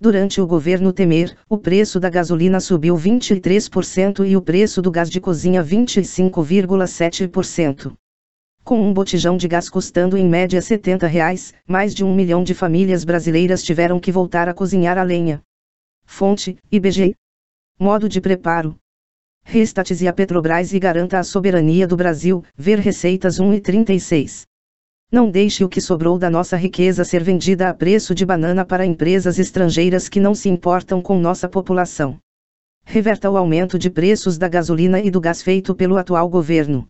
[0.00, 5.10] Durante o governo Temer, o preço da gasolina subiu 23% e o preço do gás
[5.10, 7.92] de cozinha 25,7%.
[8.64, 12.54] Com um botijão de gás custando em média 70 reais, mais de um milhão de
[12.54, 15.42] famílias brasileiras tiveram que voltar a cozinhar a lenha.
[16.04, 17.14] Fonte: IBGE.
[17.78, 18.76] Modo de preparo.
[19.42, 22.44] Restatize a Petrobras e garanta a soberania do Brasil.
[22.56, 24.46] Ver Receitas 1 e 36.
[25.10, 28.86] Não deixe o que sobrou da nossa riqueza ser vendida a preço de banana para
[28.86, 32.18] empresas estrangeiras que não se importam com nossa população.
[32.84, 36.86] Reverta o aumento de preços da gasolina e do gás feito pelo atual governo.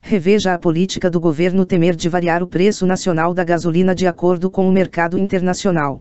[0.00, 4.50] Reveja a política do governo Temer de variar o preço nacional da gasolina de acordo
[4.50, 6.00] com o mercado internacional.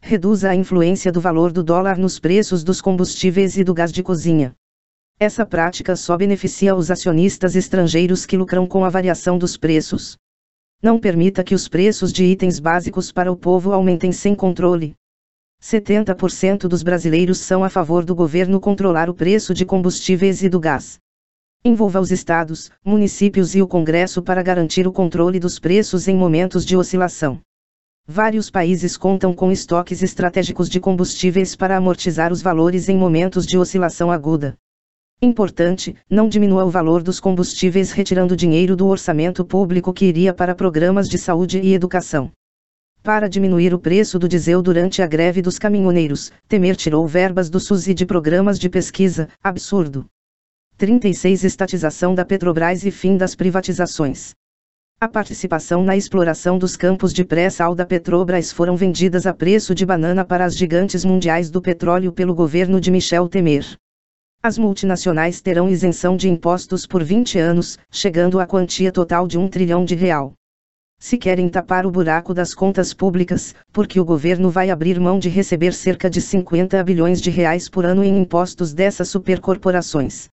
[0.00, 4.02] Reduza a influência do valor do dólar nos preços dos combustíveis e do gás de
[4.02, 4.54] cozinha.
[5.18, 10.16] Essa prática só beneficia os acionistas estrangeiros que lucram com a variação dos preços.
[10.82, 14.94] Não permita que os preços de itens básicos para o povo aumentem sem controle.
[15.60, 20.58] 70% dos brasileiros são a favor do governo controlar o preço de combustíveis e do
[20.58, 20.98] gás.
[21.64, 26.66] Envolva os estados, municípios e o Congresso para garantir o controle dos preços em momentos
[26.66, 27.38] de oscilação.
[28.04, 33.56] Vários países contam com estoques estratégicos de combustíveis para amortizar os valores em momentos de
[33.56, 34.56] oscilação aguda.
[35.22, 40.56] Importante, não diminua o valor dos combustíveis retirando dinheiro do orçamento público que iria para
[40.56, 42.32] programas de saúde e educação.
[43.04, 47.60] Para diminuir o preço do diesel durante a greve dos caminhoneiros, Temer tirou verbas do
[47.60, 50.06] SUS e de programas de pesquisa, absurdo.
[50.82, 54.34] 36 Estatização da Petrobras e fim das privatizações.
[55.00, 59.86] A participação na exploração dos campos de pré-sal da Petrobras foram vendidas a preço de
[59.86, 63.64] banana para as gigantes mundiais do petróleo pelo governo de Michel Temer.
[64.42, 69.46] As multinacionais terão isenção de impostos por 20 anos, chegando à quantia total de um
[69.46, 70.32] trilhão de real
[70.98, 75.28] se querem tapar o buraco das contas públicas, porque o governo vai abrir mão de
[75.28, 80.28] receber cerca de 50 bilhões de reais por ano em impostos dessas supercorporações.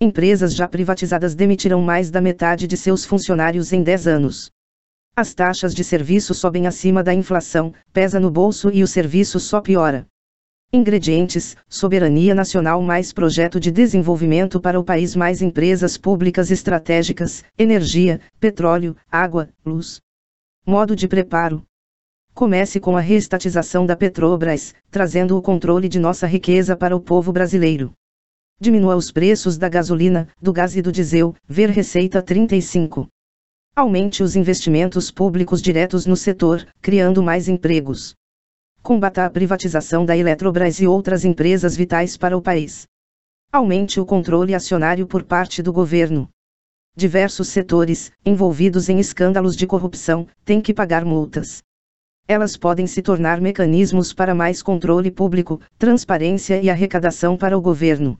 [0.00, 4.48] Empresas já privatizadas demitirão mais da metade de seus funcionários em 10 anos.
[5.16, 9.60] As taxas de serviço sobem acima da inflação, pesa no bolso e o serviço só
[9.60, 10.06] piora.
[10.72, 18.20] Ingredientes: soberania nacional mais projeto de desenvolvimento para o país mais empresas públicas estratégicas, energia,
[18.38, 20.00] petróleo, água, luz.
[20.64, 21.64] Modo de preparo.
[22.34, 27.32] Comece com a reestatização da Petrobras, trazendo o controle de nossa riqueza para o povo
[27.32, 27.92] brasileiro.
[28.60, 33.08] Diminua os preços da gasolina, do gás e do diesel, ver Receita 35.
[33.76, 38.16] Aumente os investimentos públicos diretos no setor, criando mais empregos
[38.88, 42.86] combata a privatização da Eletrobras e outras empresas vitais para o país.
[43.52, 46.26] Aumente o controle acionário por parte do governo.
[46.96, 51.62] Diversos setores, envolvidos em escândalos de corrupção, têm que pagar multas.
[52.26, 58.18] Elas podem se tornar mecanismos para mais controle público, transparência e arrecadação para o governo.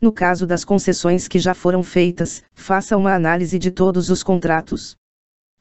[0.00, 4.96] No caso das concessões que já foram feitas, faça uma análise de todos os contratos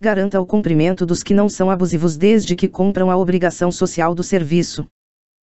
[0.03, 4.21] garanta o cumprimento dos que não são abusivos desde que cumpram a obrigação social do
[4.21, 4.85] serviço.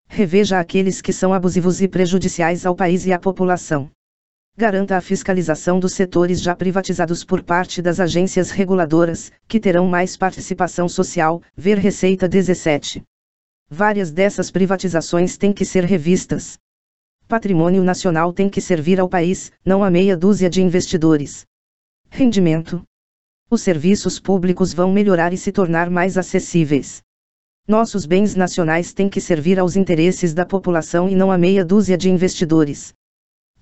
[0.09, 3.89] Reveja aqueles que são abusivos e prejudiciais ao país e à população.
[4.57, 10.17] Garanta a fiscalização dos setores já privatizados por parte das agências reguladoras, que terão mais
[10.17, 13.05] participação social, ver Receita 17.
[13.71, 16.59] Várias dessas privatizações têm que ser revistas.
[17.29, 21.47] Patrimônio nacional tem que servir ao país, não a meia dúzia de investidores.
[22.11, 22.83] Rendimento
[23.51, 27.01] os serviços públicos vão melhorar e se tornar mais acessíveis.
[27.67, 31.97] Nossos bens nacionais têm que servir aos interesses da população e não a meia dúzia
[31.97, 32.93] de investidores.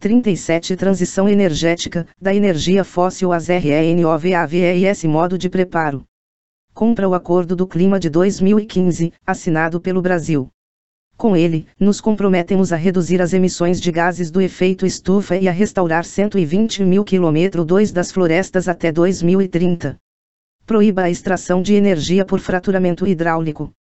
[0.01, 6.05] 37 Transição energética, da energia fóssil às RENOVAVES Modo de preparo.
[6.75, 10.51] Compra o Acordo do Clima de 2015, assinado pelo Brasil.
[11.17, 15.53] Com ele, nos comprometemos a reduzir as emissões de gases do efeito estufa e a
[15.53, 19.97] restaurar 120 mil km2 das florestas até 2030.
[20.67, 23.73] Proíba a extração de energia por fraturamento hidráulico.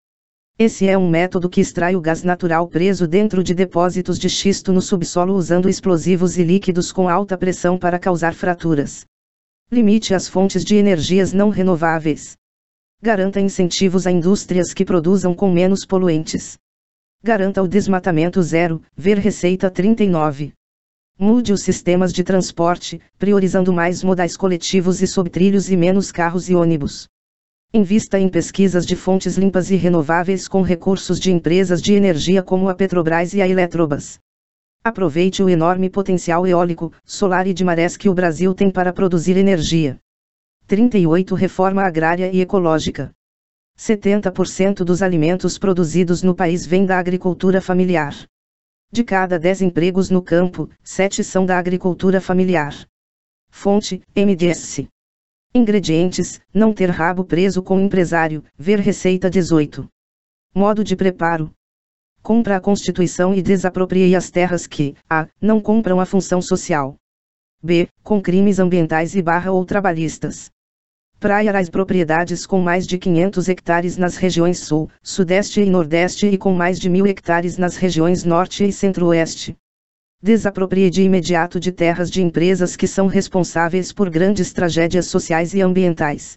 [0.58, 4.72] Esse é um método que extrai o gás natural preso dentro de depósitos de xisto
[4.72, 9.04] no subsolo usando explosivos e líquidos com alta pressão para causar fraturas.
[9.70, 12.34] Limite as fontes de energias não renováveis.
[13.02, 16.56] Garanta incentivos a indústrias que produzam com menos poluentes.
[17.26, 20.52] Garanta o desmatamento zero, ver Receita 39.
[21.18, 26.54] Mude os sistemas de transporte, priorizando mais modais coletivos e subtrilhos e menos carros e
[26.54, 27.08] ônibus.
[27.74, 32.68] Invista em pesquisas de fontes limpas e renováveis com recursos de empresas de energia como
[32.68, 34.20] a Petrobras e a Eletrobras.
[34.84, 39.36] Aproveite o enorme potencial eólico, solar e de marés que o Brasil tem para produzir
[39.36, 39.98] energia.
[40.68, 43.15] 38 Reforma agrária e ecológica.
[43.76, 48.14] 70% dos alimentos produzidos no país vêm da agricultura familiar.
[48.90, 52.74] De cada 10 empregos no campo, 7 são da agricultura familiar.
[53.50, 54.86] Fonte: MDS.
[55.54, 59.88] Ingredientes: não ter rabo preso com empresário, ver Receita 18.
[60.54, 61.52] Modo de preparo:
[62.22, 66.96] compra a Constituição e desaproprie as terras que, a, não compram a função social.
[67.62, 70.50] b, com crimes ambientais e barra ou trabalhistas.
[71.18, 76.36] Praia as propriedades com mais de 500 hectares nas regiões Sul, Sudeste e Nordeste e
[76.36, 79.56] com mais de mil hectares nas regiões Norte e Centro-Oeste.
[80.22, 85.62] Desaproprie de imediato de terras de empresas que são responsáveis por grandes tragédias sociais e
[85.62, 86.36] ambientais.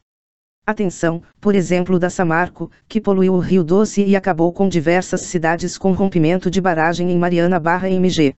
[0.65, 5.77] Atenção, por exemplo da Samarco, que poluiu o Rio Doce e acabou com diversas cidades
[5.77, 8.34] com rompimento de barragem em Mariana Barra MG.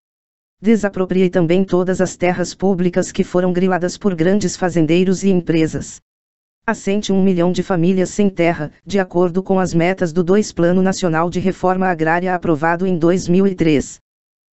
[0.60, 6.02] Desaproprie também todas as terras públicas que foram griladas por grandes fazendeiros e empresas
[6.72, 10.82] assente um milhão de famílias sem terra, de acordo com as metas do 2 Plano
[10.82, 14.00] Nacional de Reforma Agrária aprovado em 2003.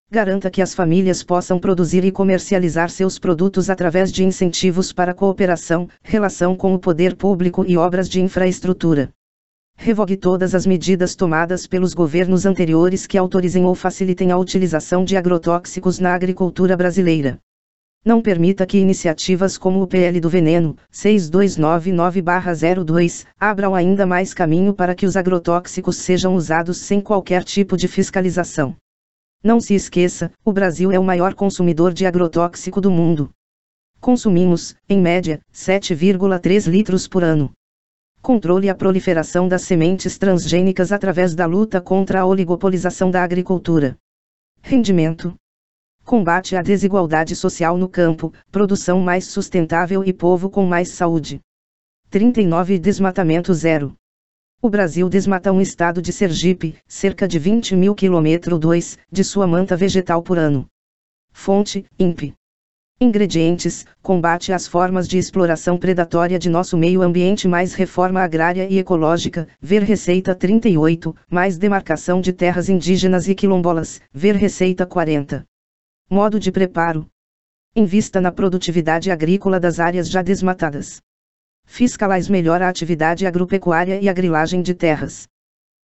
[0.10, 5.90] Garanta que as famílias possam produzir e comercializar seus produtos através de incentivos para cooperação,
[6.02, 9.10] relação com o poder público e obras de infraestrutura.
[9.76, 15.18] Revogue todas as medidas tomadas pelos governos anteriores que autorizem ou facilitem a utilização de
[15.18, 17.38] agrotóxicos na agricultura brasileira.
[18.06, 24.96] Não permita que iniciativas como o PL do Veneno, 6299-02, abram ainda mais caminho para
[24.96, 28.76] que os agrotóxicos sejam usados sem qualquer tipo de fiscalização.
[29.44, 33.30] Não se esqueça, o Brasil é o maior consumidor de agrotóxico do mundo.
[34.00, 37.52] Consumimos, em média, 7,3 litros por ano.
[38.22, 43.98] Controle a proliferação das sementes transgênicas através da luta contra a oligopolização da agricultura.
[44.62, 45.36] Rendimento
[46.08, 51.42] combate à desigualdade social no campo, produção mais sustentável e povo com mais saúde.
[52.10, 53.94] 39 Desmatamento zero.
[54.62, 59.46] O Brasil desmata um estado de Sergipe, cerca de 20 mil km 2, de sua
[59.46, 60.66] manta vegetal por ano.
[61.34, 62.34] Fonte, INPE.
[63.02, 68.80] Ingredientes: combate às formas de exploração predatória de nosso meio ambiente, mais reforma agrária e
[68.80, 69.46] ecológica.
[69.60, 74.00] Ver Receita 38, mais demarcação de terras indígenas e quilombolas.
[74.14, 75.46] Ver Receita 40.
[76.10, 77.06] Modo de preparo.
[77.76, 81.02] Invista na produtividade agrícola das áreas já desmatadas.
[81.66, 85.28] Fiscalize melhor a atividade agropecuária e a grilagem de terras.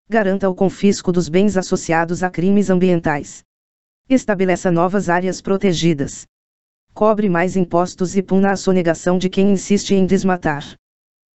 [0.07, 3.43] Garanta o confisco dos bens associados a crimes ambientais.
[4.07, 6.25] Estabeleça novas áreas protegidas.
[6.93, 10.63] Cobre mais impostos e puna a sonegação de quem insiste em desmatar.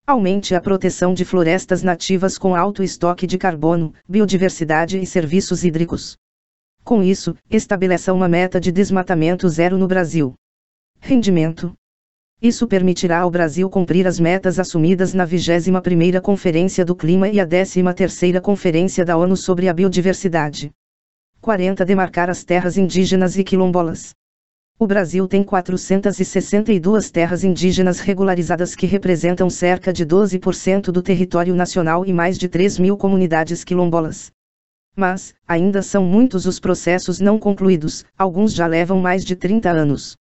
[0.06, 6.16] Aumente a proteção de florestas nativas com alto estoque de carbono, biodiversidade e serviços hídricos.
[6.88, 10.32] Com isso, estabeleça uma meta de desmatamento zero no Brasil.
[10.98, 11.74] Rendimento.
[12.40, 17.46] Isso permitirá ao Brasil cumprir as metas assumidas na 21ª Conferência do Clima e a
[17.46, 20.70] 13ª Conferência da ONU sobre a Biodiversidade.
[21.42, 24.14] 40 Demarcar as terras indígenas e quilombolas.
[24.78, 32.06] O Brasil tem 462 terras indígenas regularizadas que representam cerca de 12% do território nacional
[32.06, 34.32] e mais de 3 mil comunidades quilombolas.
[34.96, 40.16] Mas, ainda são muitos os processos não concluídos, alguns já levam mais de 30 anos.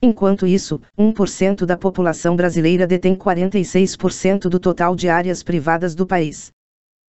[0.00, 6.52] Enquanto isso, 1% da população brasileira detém 46% do total de áreas privadas do país.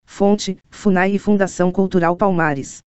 [0.07, 2.83] Fonte: FUNAI e Fundação Cultural Palmares.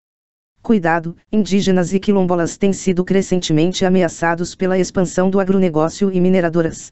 [0.63, 6.91] Cuidado, indígenas e quilombolas têm sido crescentemente ameaçados pela expansão do agronegócio e mineradoras.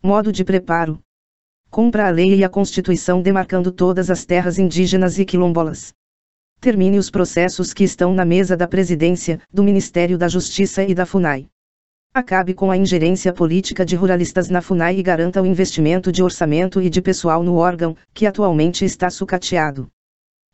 [0.00, 1.00] Modo de preparo:
[1.68, 5.92] Cumpra a lei e a Constituição demarcando todas as terras indígenas e quilombolas
[6.60, 11.06] termine os processos que estão na mesa da Presidência, do Ministério da Justiça e da
[11.06, 11.46] FUNAI.
[12.14, 16.80] Acabe com a ingerência política de ruralistas na FUNAI e garanta o investimento de orçamento
[16.80, 19.86] e de pessoal no órgão, que atualmente está sucateado.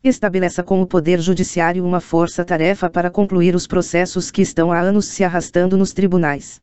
[0.03, 5.05] Estabeleça com o Poder Judiciário uma força-tarefa para concluir os processos que estão há anos
[5.05, 6.59] se arrastando nos tribunais.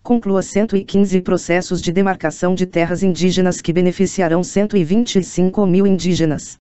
[0.00, 6.56] Conclua 115 processos de demarcação de terras indígenas que beneficiarão 125 mil indígenas.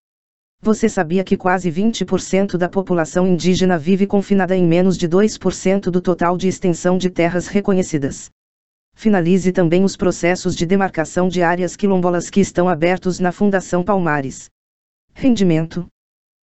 [0.62, 6.02] Você sabia que quase 20% da população indígena vive confinada em menos de 2% do
[6.02, 8.30] total de extensão de terras reconhecidas?
[8.96, 14.50] Finalize também os processos de demarcação de áreas quilombolas que estão abertos na Fundação Palmares.
[15.14, 15.88] Rendimento: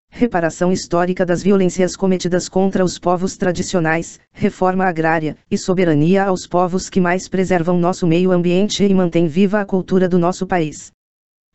[0.09, 6.89] reparação histórica das violências cometidas contra os povos tradicionais, reforma agrária e soberania aos povos
[6.89, 10.93] que mais preservam nosso meio ambiente e mantêm viva a cultura do nosso país.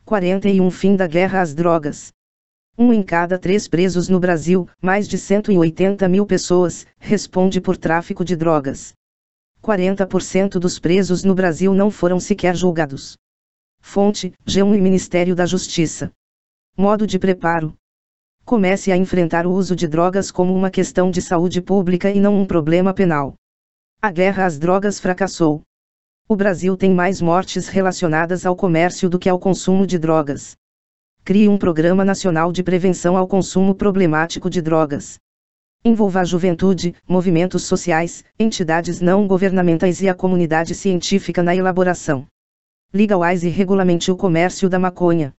[0.04, 2.12] 41 Fim da guerra às drogas.
[2.82, 8.24] Um em cada três presos no Brasil, mais de 180 mil pessoas, responde por tráfico
[8.24, 8.94] de drogas.
[9.62, 13.18] 40% dos presos no Brasil não foram sequer julgados.
[13.82, 16.10] Fonte: G1 e Ministério da Justiça.
[16.78, 17.76] Modo de preparo:
[18.46, 22.40] Comece a enfrentar o uso de drogas como uma questão de saúde pública e não
[22.40, 23.34] um problema penal.
[24.02, 25.64] A guerra às drogas fracassou.
[26.30, 30.56] O Brasil tem mais mortes relacionadas ao comércio do que ao consumo de drogas
[31.24, 35.20] crie um programa nacional de prevenção ao consumo problemático de drogas.
[35.86, 42.28] Envolva a juventude, movimentos sociais, entidades não governamentais e a comunidade científica na elaboração.
[42.94, 45.34] Legalize e regulamente o comércio da maconha.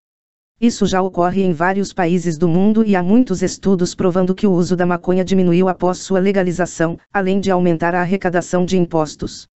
[0.60, 4.52] Isso já ocorre em vários países do mundo e há muitos estudos provando que o
[4.52, 9.48] uso da maconha diminuiu após sua legalização, além de aumentar a arrecadação de impostos.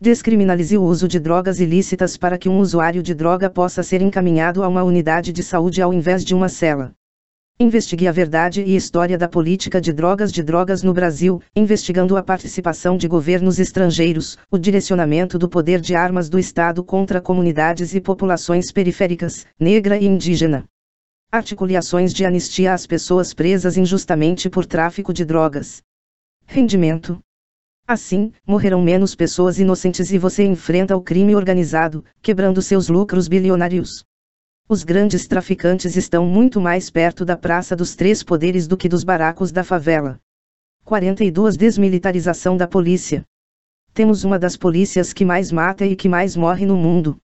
[0.00, 4.62] Descriminalize o uso de drogas ilícitas para que um usuário de droga possa ser encaminhado
[4.62, 6.92] a uma unidade de saúde ao invés de uma cela.
[7.58, 12.22] Investigue a verdade e história da política de drogas de drogas no Brasil, investigando a
[12.22, 18.00] participação de governos estrangeiros, o direcionamento do poder de armas do Estado contra comunidades e
[18.00, 20.64] populações periféricas, negra e indígena.
[21.32, 25.82] Articule ações de anistia às pessoas presas injustamente por tráfico de drogas.
[26.46, 27.20] Rendimento
[27.88, 34.04] Assim, morrerão menos pessoas inocentes e você enfrenta o crime organizado, quebrando seus lucros bilionários.
[34.68, 39.04] Os grandes traficantes estão muito mais perto da Praça dos Três Poderes do que dos
[39.04, 40.20] baracos da favela.
[40.84, 43.24] 42 Desmilitarização da polícia.
[43.94, 47.16] Temos uma das polícias que mais mata e que mais morre no mundo.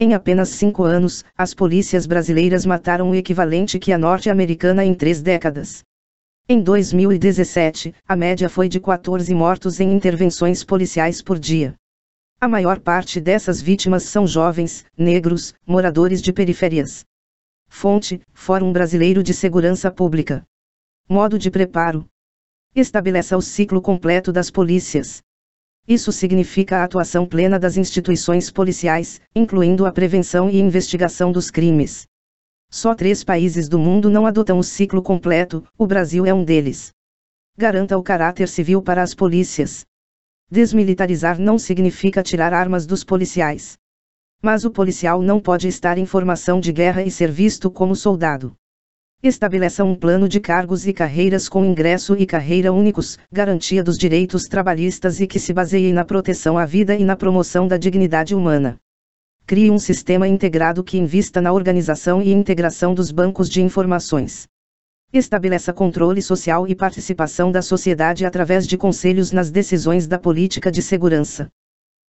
[0.00, 5.22] Em apenas cinco anos, as polícias brasileiras mataram o equivalente que a norte-americana em três
[5.22, 5.84] décadas.
[6.48, 11.76] Em 2017, a média foi de 14 mortos em intervenções policiais por dia.
[12.40, 17.04] A maior parte dessas vítimas são jovens, negros, moradores de periferias.
[17.68, 20.42] Fonte: Fórum Brasileiro de Segurança Pública.
[21.08, 22.06] Modo de preparo:
[22.74, 25.22] Estabeleça o ciclo completo das polícias.
[25.86, 32.08] Isso significa a atuação plena das instituições policiais, incluindo a prevenção e investigação dos crimes.
[32.74, 36.90] Só três países do mundo não adotam o ciclo completo, o Brasil é um deles.
[37.54, 39.84] Garanta o caráter civil para as polícias.
[40.50, 43.76] Desmilitarizar não significa tirar armas dos policiais.
[44.42, 48.54] Mas o policial não pode estar em formação de guerra e ser visto como soldado.
[49.22, 54.44] Estabeleça um plano de cargos e carreiras com ingresso e carreira únicos, garantia dos direitos
[54.44, 58.80] trabalhistas e que se baseie na proteção à vida e na promoção da dignidade humana.
[59.44, 64.46] Crie um sistema integrado que invista na organização e integração dos bancos de informações.
[65.12, 70.80] Estabeleça controle social e participação da sociedade através de conselhos nas decisões da política de
[70.80, 71.50] segurança.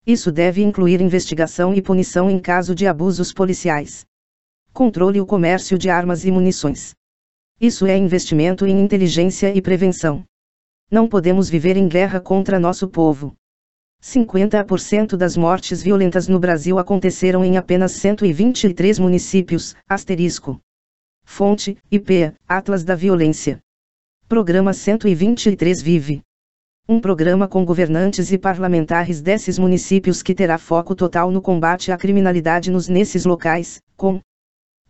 [0.06, 4.06] Isso deve incluir investigação e punição em caso de abusos policiais.
[4.72, 6.94] Controle o comércio de armas e munições.
[7.60, 10.24] Isso é investimento em inteligência e prevenção.
[10.90, 13.34] Não podemos viver em guerra contra nosso povo.
[14.04, 20.60] 50% das mortes violentas no Brasil aconteceram em apenas 123 municípios, asterisco.
[21.24, 23.60] Fonte: IPEA, Atlas da Violência.
[24.28, 26.22] Programa 123 Vive.
[26.88, 31.98] Um programa com governantes e parlamentares desses municípios que terá foco total no combate à
[31.98, 34.20] criminalidade nos nesses locais, com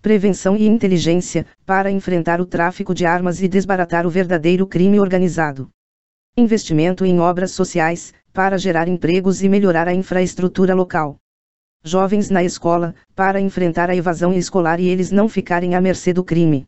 [0.02, 5.69] prevenção e inteligência, para enfrentar o tráfico de armas e desbaratar o verdadeiro crime organizado.
[6.35, 11.18] Investimento em obras sociais, para gerar empregos e melhorar a infraestrutura local
[11.84, 16.23] jovens na escola, para enfrentar a evasão escolar e eles não ficarem à mercê do
[16.23, 16.65] crime.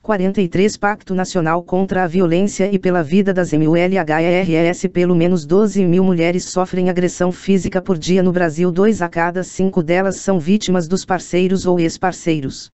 [0.00, 6.04] 43 Pacto Nacional contra a Violência e pela Vida das MULHERS Pelo menos 12 mil
[6.04, 10.86] mulheres sofrem agressão física por dia no Brasil 2 a cada 5 delas são vítimas
[10.86, 12.70] dos parceiros ou ex-parceiros.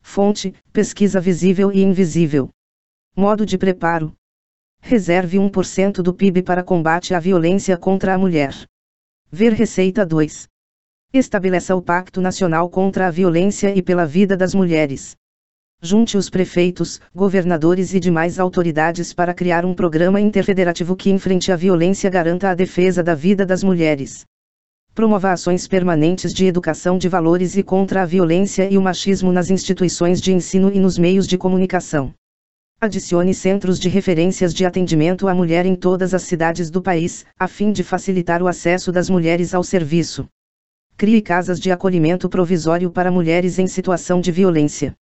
[0.00, 2.48] Fonte, pesquisa visível e invisível.
[3.14, 4.12] Modo de preparo.
[4.84, 8.52] Reserve 1% do PIB para combate à violência contra a mulher.
[9.30, 10.48] Ver Receita 2.
[11.14, 15.14] Estabeleça o Pacto Nacional contra a Violência e pela Vida das Mulheres.
[15.80, 21.56] Junte os prefeitos, governadores e demais autoridades para criar um programa interfederativo que enfrente a
[21.56, 24.24] violência garanta a defesa da vida das mulheres.
[24.94, 29.48] Promova ações permanentes de educação de valores e contra a violência e o machismo nas
[29.48, 32.12] instituições de ensino e nos meios de comunicação.
[32.82, 37.46] Adicione centros de referências de atendimento à mulher em todas as cidades do país, a
[37.46, 40.26] fim de facilitar o acesso das mulheres ao serviço.
[40.96, 44.96] Crie casas de acolhimento provisório para mulheres em situação de violência.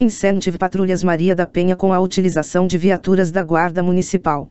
[0.00, 4.48] Incentive Patrulhas Maria da Penha com a utilização de viaturas da Guarda Municipal.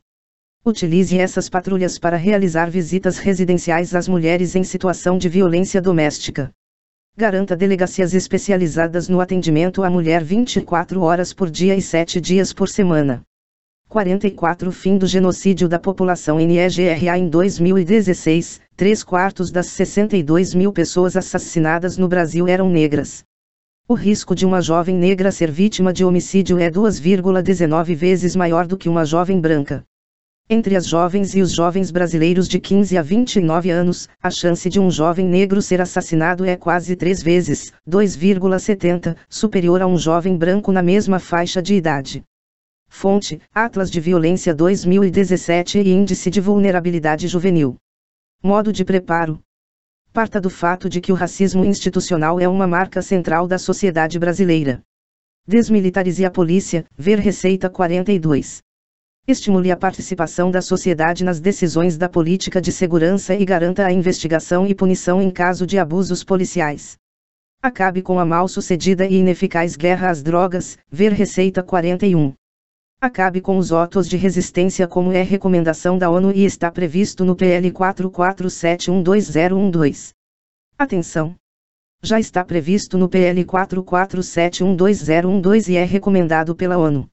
[0.64, 6.50] Utilize essas patrulhas para realizar visitas residenciais às mulheres em situação de violência doméstica.
[7.18, 12.70] Garanta delegacias especializadas no atendimento à mulher 24 horas por dia e 7 dias por
[12.70, 13.22] semana.
[13.90, 21.18] 44 Fim do genocídio da população NEGRA em 2016, 3 quartos das 62 mil pessoas
[21.18, 23.26] assassinadas no Brasil eram negras.
[23.90, 28.78] O risco de uma jovem negra ser vítima de homicídio é 2,19 vezes maior do
[28.78, 29.84] que uma jovem branca.
[30.50, 34.80] Entre as jovens e os jovens brasileiros de 15 a 29 anos, a chance de
[34.80, 40.72] um jovem negro ser assassinado é quase três vezes, 2,70, superior a um jovem branco
[40.72, 42.24] na mesma faixa de idade.
[42.90, 47.78] Fonte: Atlas de Violência 2017 e Índice de Vulnerabilidade Juvenil.
[48.44, 49.40] Modo de preparo.
[50.12, 54.82] Parta do fato de que o racismo institucional é uma marca central da sociedade brasileira.
[55.48, 58.62] Desmilitarize a polícia, ver Receita 42.
[59.28, 64.66] Estimule a participação da sociedade nas decisões da política de segurança e garanta a investigação
[64.66, 66.98] e punição em caso de abusos policiais.
[67.62, 72.34] Acabe com a mal sucedida e ineficaz guerra às drogas, ver Receita 41.
[73.00, 77.36] Acabe com os autos de resistência como é recomendação da ONU e está previsto no
[77.36, 80.14] PL 44712012.
[80.80, 81.36] Atenção!
[82.02, 87.08] Já está previsto no PL 44712012 e é recomendado pela ONU.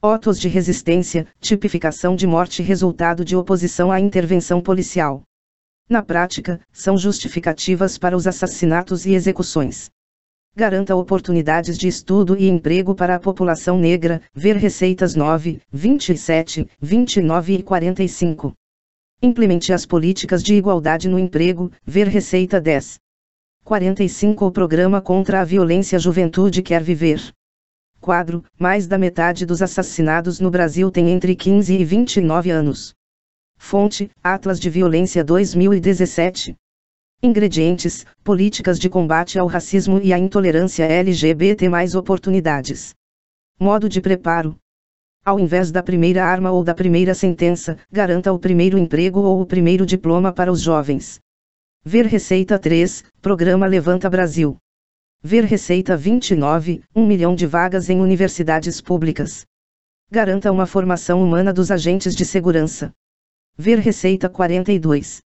[0.00, 5.22] Autos de resistência, tipificação de morte resultado de oposição à intervenção policial.
[5.88, 9.90] Na prática, são justificativas para os assassinatos e execuções
[10.58, 17.54] garanta oportunidades de estudo e emprego para a população negra, ver Receitas 9, 27, 29
[17.54, 18.52] e 45.
[19.22, 22.98] Implemente as políticas de igualdade no emprego, ver Receita 10.
[23.62, 27.20] 45 O Programa contra a Violência Juventude Quer Viver.
[28.00, 32.94] Quadro: Mais da metade dos assassinados no Brasil tem entre 15 e 29 anos.
[33.56, 36.56] Fonte: Atlas de Violência 2017.
[37.22, 42.94] Ingredientes: políticas de combate ao racismo e à intolerância LGBT mais oportunidades.
[43.58, 44.56] Modo de preparo:
[45.24, 49.46] ao invés da primeira arma ou da primeira sentença, garanta o primeiro emprego ou o
[49.46, 51.20] primeiro diploma para os jovens.
[51.84, 54.56] Ver Receita 3, Programa Levanta Brasil.
[55.20, 59.44] Ver Receita 29, 1 milhão de vagas em universidades públicas.
[60.08, 62.92] Garanta uma formação humana dos agentes de segurança.
[63.56, 65.18] Ver Receita 42.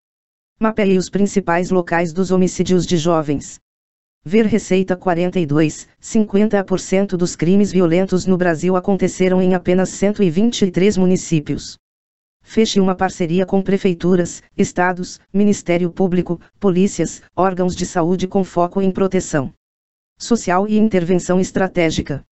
[0.58, 3.60] Mapeie os principais locais dos homicídios de jovens.
[4.24, 11.78] Ver Receita 42, 50% dos crimes violentos no Brasil aconteceram em apenas 123 municípios.
[12.42, 18.90] Feche uma parceria com prefeituras, estados, Ministério Público, polícias, órgãos de saúde com foco em
[18.90, 19.54] proteção
[20.22, 22.24] social e intervenção estratégica.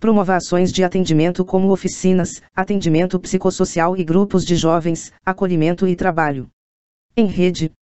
[0.00, 6.48] Promova ações de atendimento como oficinas, atendimento psicossocial e grupos de jovens, acolhimento e trabalho
[7.16, 7.72] em rede,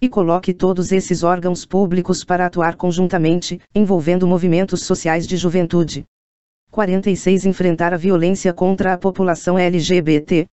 [0.00, 6.06] e coloque todos esses órgãos públicos para atuar conjuntamente, envolvendo movimentos sociais de juventude.
[6.70, 10.46] 46 Enfrentar a violência contra a população LGBT.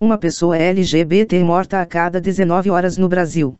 [0.00, 3.56] Uma pessoa LGBT morta a cada 19 horas no Brasil.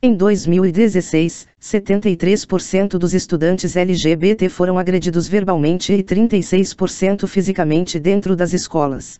[0.00, 9.18] Em 2016, 73% dos estudantes LGBT foram agredidos verbalmente e 36% fisicamente dentro das escolas.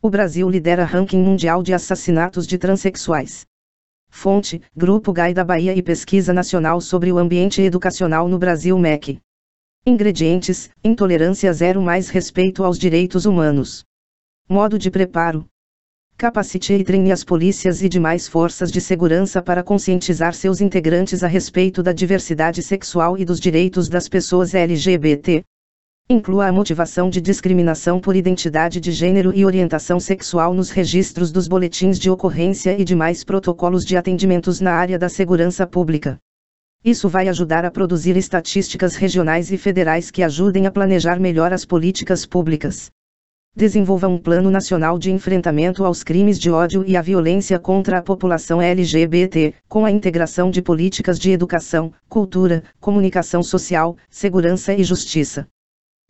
[0.00, 3.44] O Brasil lidera ranking mundial de assassinatos de transexuais.
[4.08, 9.20] Fonte: Grupo GAI da Bahia e Pesquisa Nacional sobre o Ambiente Educacional no Brasil MEC.
[9.84, 13.84] Ingredientes: intolerância zero mais respeito aos direitos humanos.
[14.48, 15.44] Modo de preparo:
[16.18, 21.26] Capacite e treine as polícias e demais forças de segurança para conscientizar seus integrantes a
[21.26, 25.44] respeito da diversidade sexual e dos direitos das pessoas LGBT.
[26.08, 31.46] Inclua a motivação de discriminação por identidade de gênero e orientação sexual nos registros dos
[31.46, 36.16] boletins de ocorrência e demais protocolos de atendimentos na área da segurança pública.
[36.82, 41.66] Isso vai ajudar a produzir estatísticas regionais e federais que ajudem a planejar melhor as
[41.66, 42.90] políticas públicas.
[43.56, 48.02] Desenvolva um plano nacional de enfrentamento aos crimes de ódio e à violência contra a
[48.02, 55.48] população LGBT, com a integração de políticas de educação, cultura, comunicação social, segurança e justiça.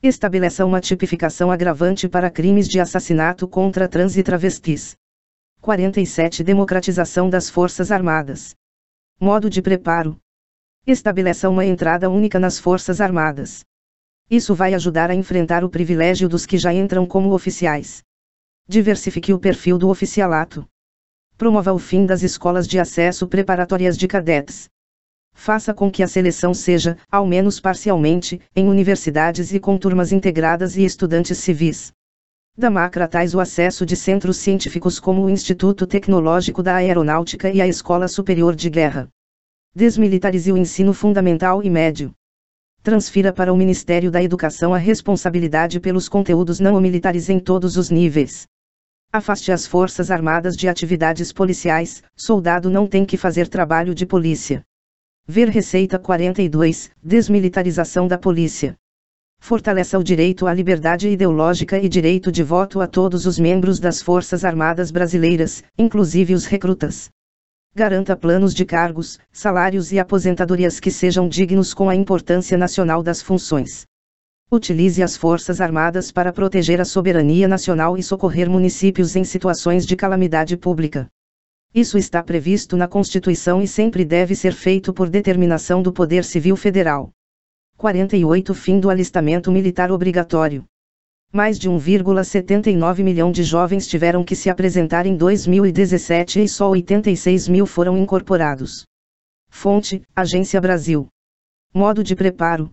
[0.02, 4.96] Estabeleça uma tipificação agravante para crimes de assassinato contra trans e travestis.
[5.60, 8.56] 47 Democratização das Forças Armadas.
[9.20, 10.18] Modo de preparo.
[10.84, 13.64] Estabeleça uma entrada única nas Forças Armadas.
[14.28, 18.02] Isso vai ajudar a enfrentar o privilégio dos que já entram como oficiais.
[18.68, 20.66] Diversifique o perfil do oficialato.
[21.36, 24.68] Promova o fim das escolas de acesso preparatórias de cadetes.
[25.32, 30.76] Faça com que a seleção seja, ao menos parcialmente, em universidades e com turmas integradas
[30.76, 31.92] e estudantes civis.
[32.56, 38.08] Democratais o acesso de centros científicos como o Instituto Tecnológico da Aeronáutica e a Escola
[38.08, 39.08] Superior de Guerra.
[39.74, 42.12] Desmilitarize o ensino fundamental e médio.
[42.86, 47.90] Transfira para o Ministério da Educação a responsabilidade pelos conteúdos não militares em todos os
[47.90, 48.46] níveis.
[49.12, 54.62] Afaste as Forças Armadas de atividades policiais, soldado não tem que fazer trabalho de polícia.
[55.26, 58.76] Ver Receita 42, Desmilitarização da Polícia.
[59.40, 64.00] Fortaleça o direito à liberdade ideológica e direito de voto a todos os membros das
[64.00, 67.10] Forças Armadas brasileiras, inclusive os recrutas.
[67.78, 73.20] Garanta planos de cargos, salários e aposentadorias que sejam dignos com a importância nacional das
[73.20, 73.84] funções.
[74.50, 79.94] Utilize as Forças Armadas para proteger a soberania nacional e socorrer municípios em situações de
[79.94, 81.06] calamidade pública.
[81.74, 86.56] Isso está previsto na Constituição e sempre deve ser feito por determinação do Poder Civil
[86.56, 87.10] Federal.
[87.76, 90.64] 48 Fim do alistamento militar obrigatório.
[91.32, 97.48] Mais de 1,79 milhão de jovens tiveram que se apresentar em 2017 e só 86
[97.48, 98.84] mil foram incorporados.
[99.50, 101.08] Fonte: Agência Brasil.
[101.74, 102.70] Modo de preparo: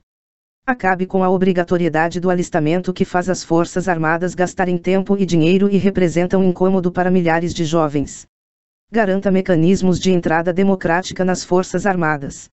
[0.66, 5.70] Acabe com a obrigatoriedade do alistamento que faz as Forças Armadas gastarem tempo e dinheiro
[5.70, 8.26] e representa um incômodo para milhares de jovens.
[8.90, 12.48] Garanta mecanismos de entrada democrática nas Forças Armadas.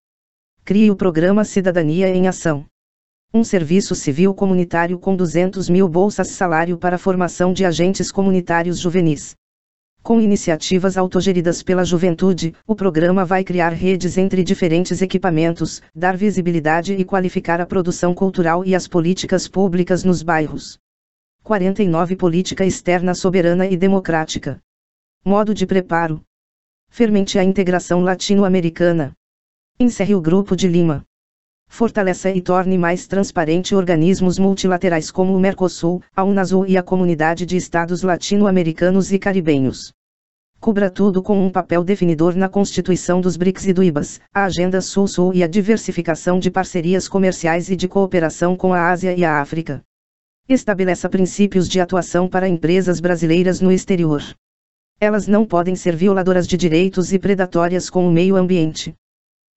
[0.64, 2.66] Crie o programa Cidadania em Ação.
[3.32, 9.36] Um serviço civil comunitário com 200 mil bolsas salário para formação de agentes comunitários juvenis.
[10.02, 16.94] Com iniciativas autogeridas pela juventude, o programa vai criar redes entre diferentes equipamentos, dar visibilidade
[16.94, 20.76] e qualificar a produção cultural e as políticas públicas nos bairros.
[21.44, 24.58] 49 Política externa soberana e democrática.
[25.24, 26.20] Modo de preparo.
[26.88, 29.12] Fermente a integração latino-americana.
[29.78, 31.06] Encerre o Grupo de Lima.
[31.72, 37.46] Fortaleça e torne mais transparente organismos multilaterais como o Mercosul, a Unasul e a Comunidade
[37.46, 39.92] de Estados Latino-Americanos e Caribenhos.
[40.58, 44.80] Cubra tudo com um papel definidor na constituição dos BRICS e do IBAS, a Agenda
[44.80, 49.40] Sul-Sul e a diversificação de parcerias comerciais e de cooperação com a Ásia e a
[49.40, 49.80] África.
[50.48, 54.22] Estabeleça princípios de atuação para empresas brasileiras no exterior.
[55.00, 58.92] Elas não podem ser violadoras de direitos e predatórias com o meio ambiente.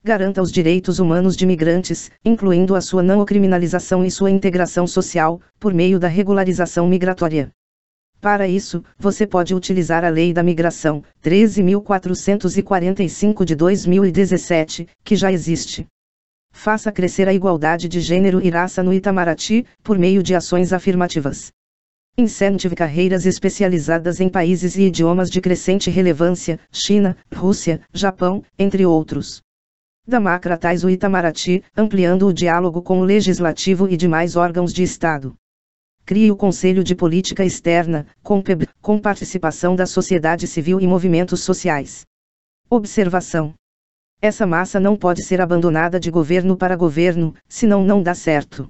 [0.05, 5.39] Garanta os direitos humanos de migrantes, incluindo a sua não criminalização e sua integração social,
[5.57, 7.49] por meio da regularização migratória.
[8.19, 15.88] Para isso, você pode utilizar a Lei da Migração, 13.445 de 2017, que já existe.
[16.51, 21.49] Faça crescer a igualdade de gênero e raça no Itamaraty, por meio de ações afirmativas.
[22.17, 29.41] Incentive carreiras especializadas em países e idiomas de crescente relevância, China, Rússia, Japão, entre outros.
[30.05, 35.34] Democratize o Itamaraty, ampliando o diálogo com o legislativo e demais órgãos de Estado.
[36.05, 42.05] Crie o Conselho de Política Externa, COMPEB, com participação da sociedade civil e movimentos sociais.
[42.69, 43.53] Observação:
[44.21, 48.69] Essa massa não pode ser abandonada de governo para governo, senão não dá certo.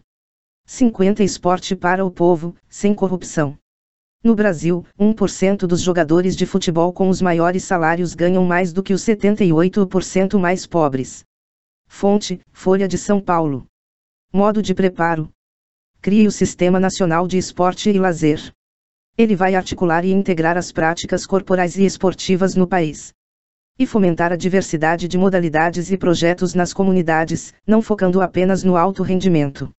[0.67, 3.57] 50 Esporte para o povo, sem corrupção.
[4.23, 8.93] No Brasil, 1% dos jogadores de futebol com os maiores salários ganham mais do que
[8.93, 11.25] os 78% mais pobres.
[11.89, 13.67] Fonte: Folha de São Paulo.
[14.31, 15.29] Modo de preparo:
[16.01, 18.49] crie o Sistema Nacional de Esporte e Lazer.
[19.17, 23.13] Ele vai articular e integrar as práticas corporais e esportivas no país.
[23.77, 29.03] E fomentar a diversidade de modalidades e projetos nas comunidades, não focando apenas no alto
[29.03, 29.69] rendimento.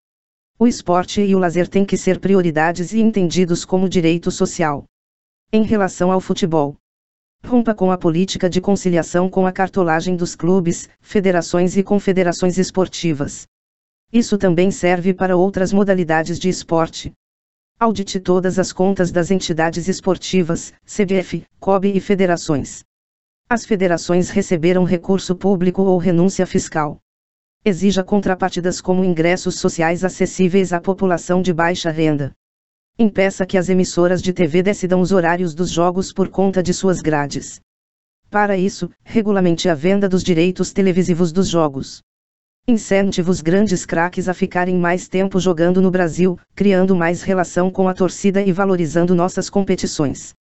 [0.56, 4.84] O esporte e o lazer têm que ser prioridades e entendidos como direito social.
[5.52, 6.76] Em relação ao futebol,
[7.44, 13.48] rompa com a política de conciliação com a cartolagem dos clubes, federações e confederações esportivas.
[14.12, 17.12] Isso também serve para outras modalidades de esporte.
[17.78, 22.84] Audite todas as contas das entidades esportivas, CBF, COB e federações.
[23.48, 27.00] As federações receberam recurso público ou renúncia fiscal.
[27.66, 32.30] Exija contrapartidas como ingressos sociais acessíveis à população de baixa renda.
[32.98, 37.00] Impeça que as emissoras de TV decidam os horários dos jogos por conta de suas
[37.00, 37.62] grades.
[38.28, 42.02] Para isso, regulamente a venda dos direitos televisivos dos jogos.
[42.68, 47.88] Incentive os grandes craques a ficarem mais tempo jogando no Brasil, criando mais relação com
[47.88, 50.34] a torcida e valorizando nossas competições.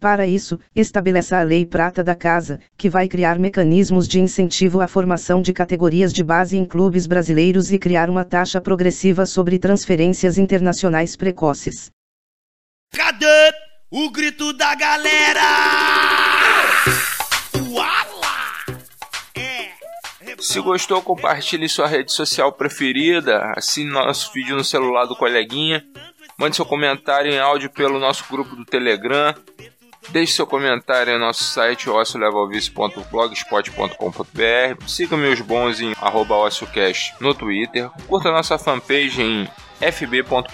[0.00, 4.88] Para isso, estabeleça a Lei Prata da Casa, que vai criar mecanismos de incentivo à
[4.88, 10.38] formação de categorias de base em clubes brasileiros e criar uma taxa progressiva sobre transferências
[10.38, 11.90] internacionais precoces.
[12.90, 13.52] Cadê
[13.90, 15.42] o grito da galera?
[20.40, 25.84] Se gostou, compartilhe sua rede social preferida, assine nosso vídeo no celular do coleguinha,
[26.38, 29.34] mande seu comentário em áudio pelo nosso grupo do Telegram,
[30.08, 37.88] deixe seu comentário em nosso site ociolevalvice.blogspot.com.br, siga meus bons em arroba ociocast no Twitter,
[38.06, 39.48] curta nossa fanpage em
[39.80, 40.44] fb.com.br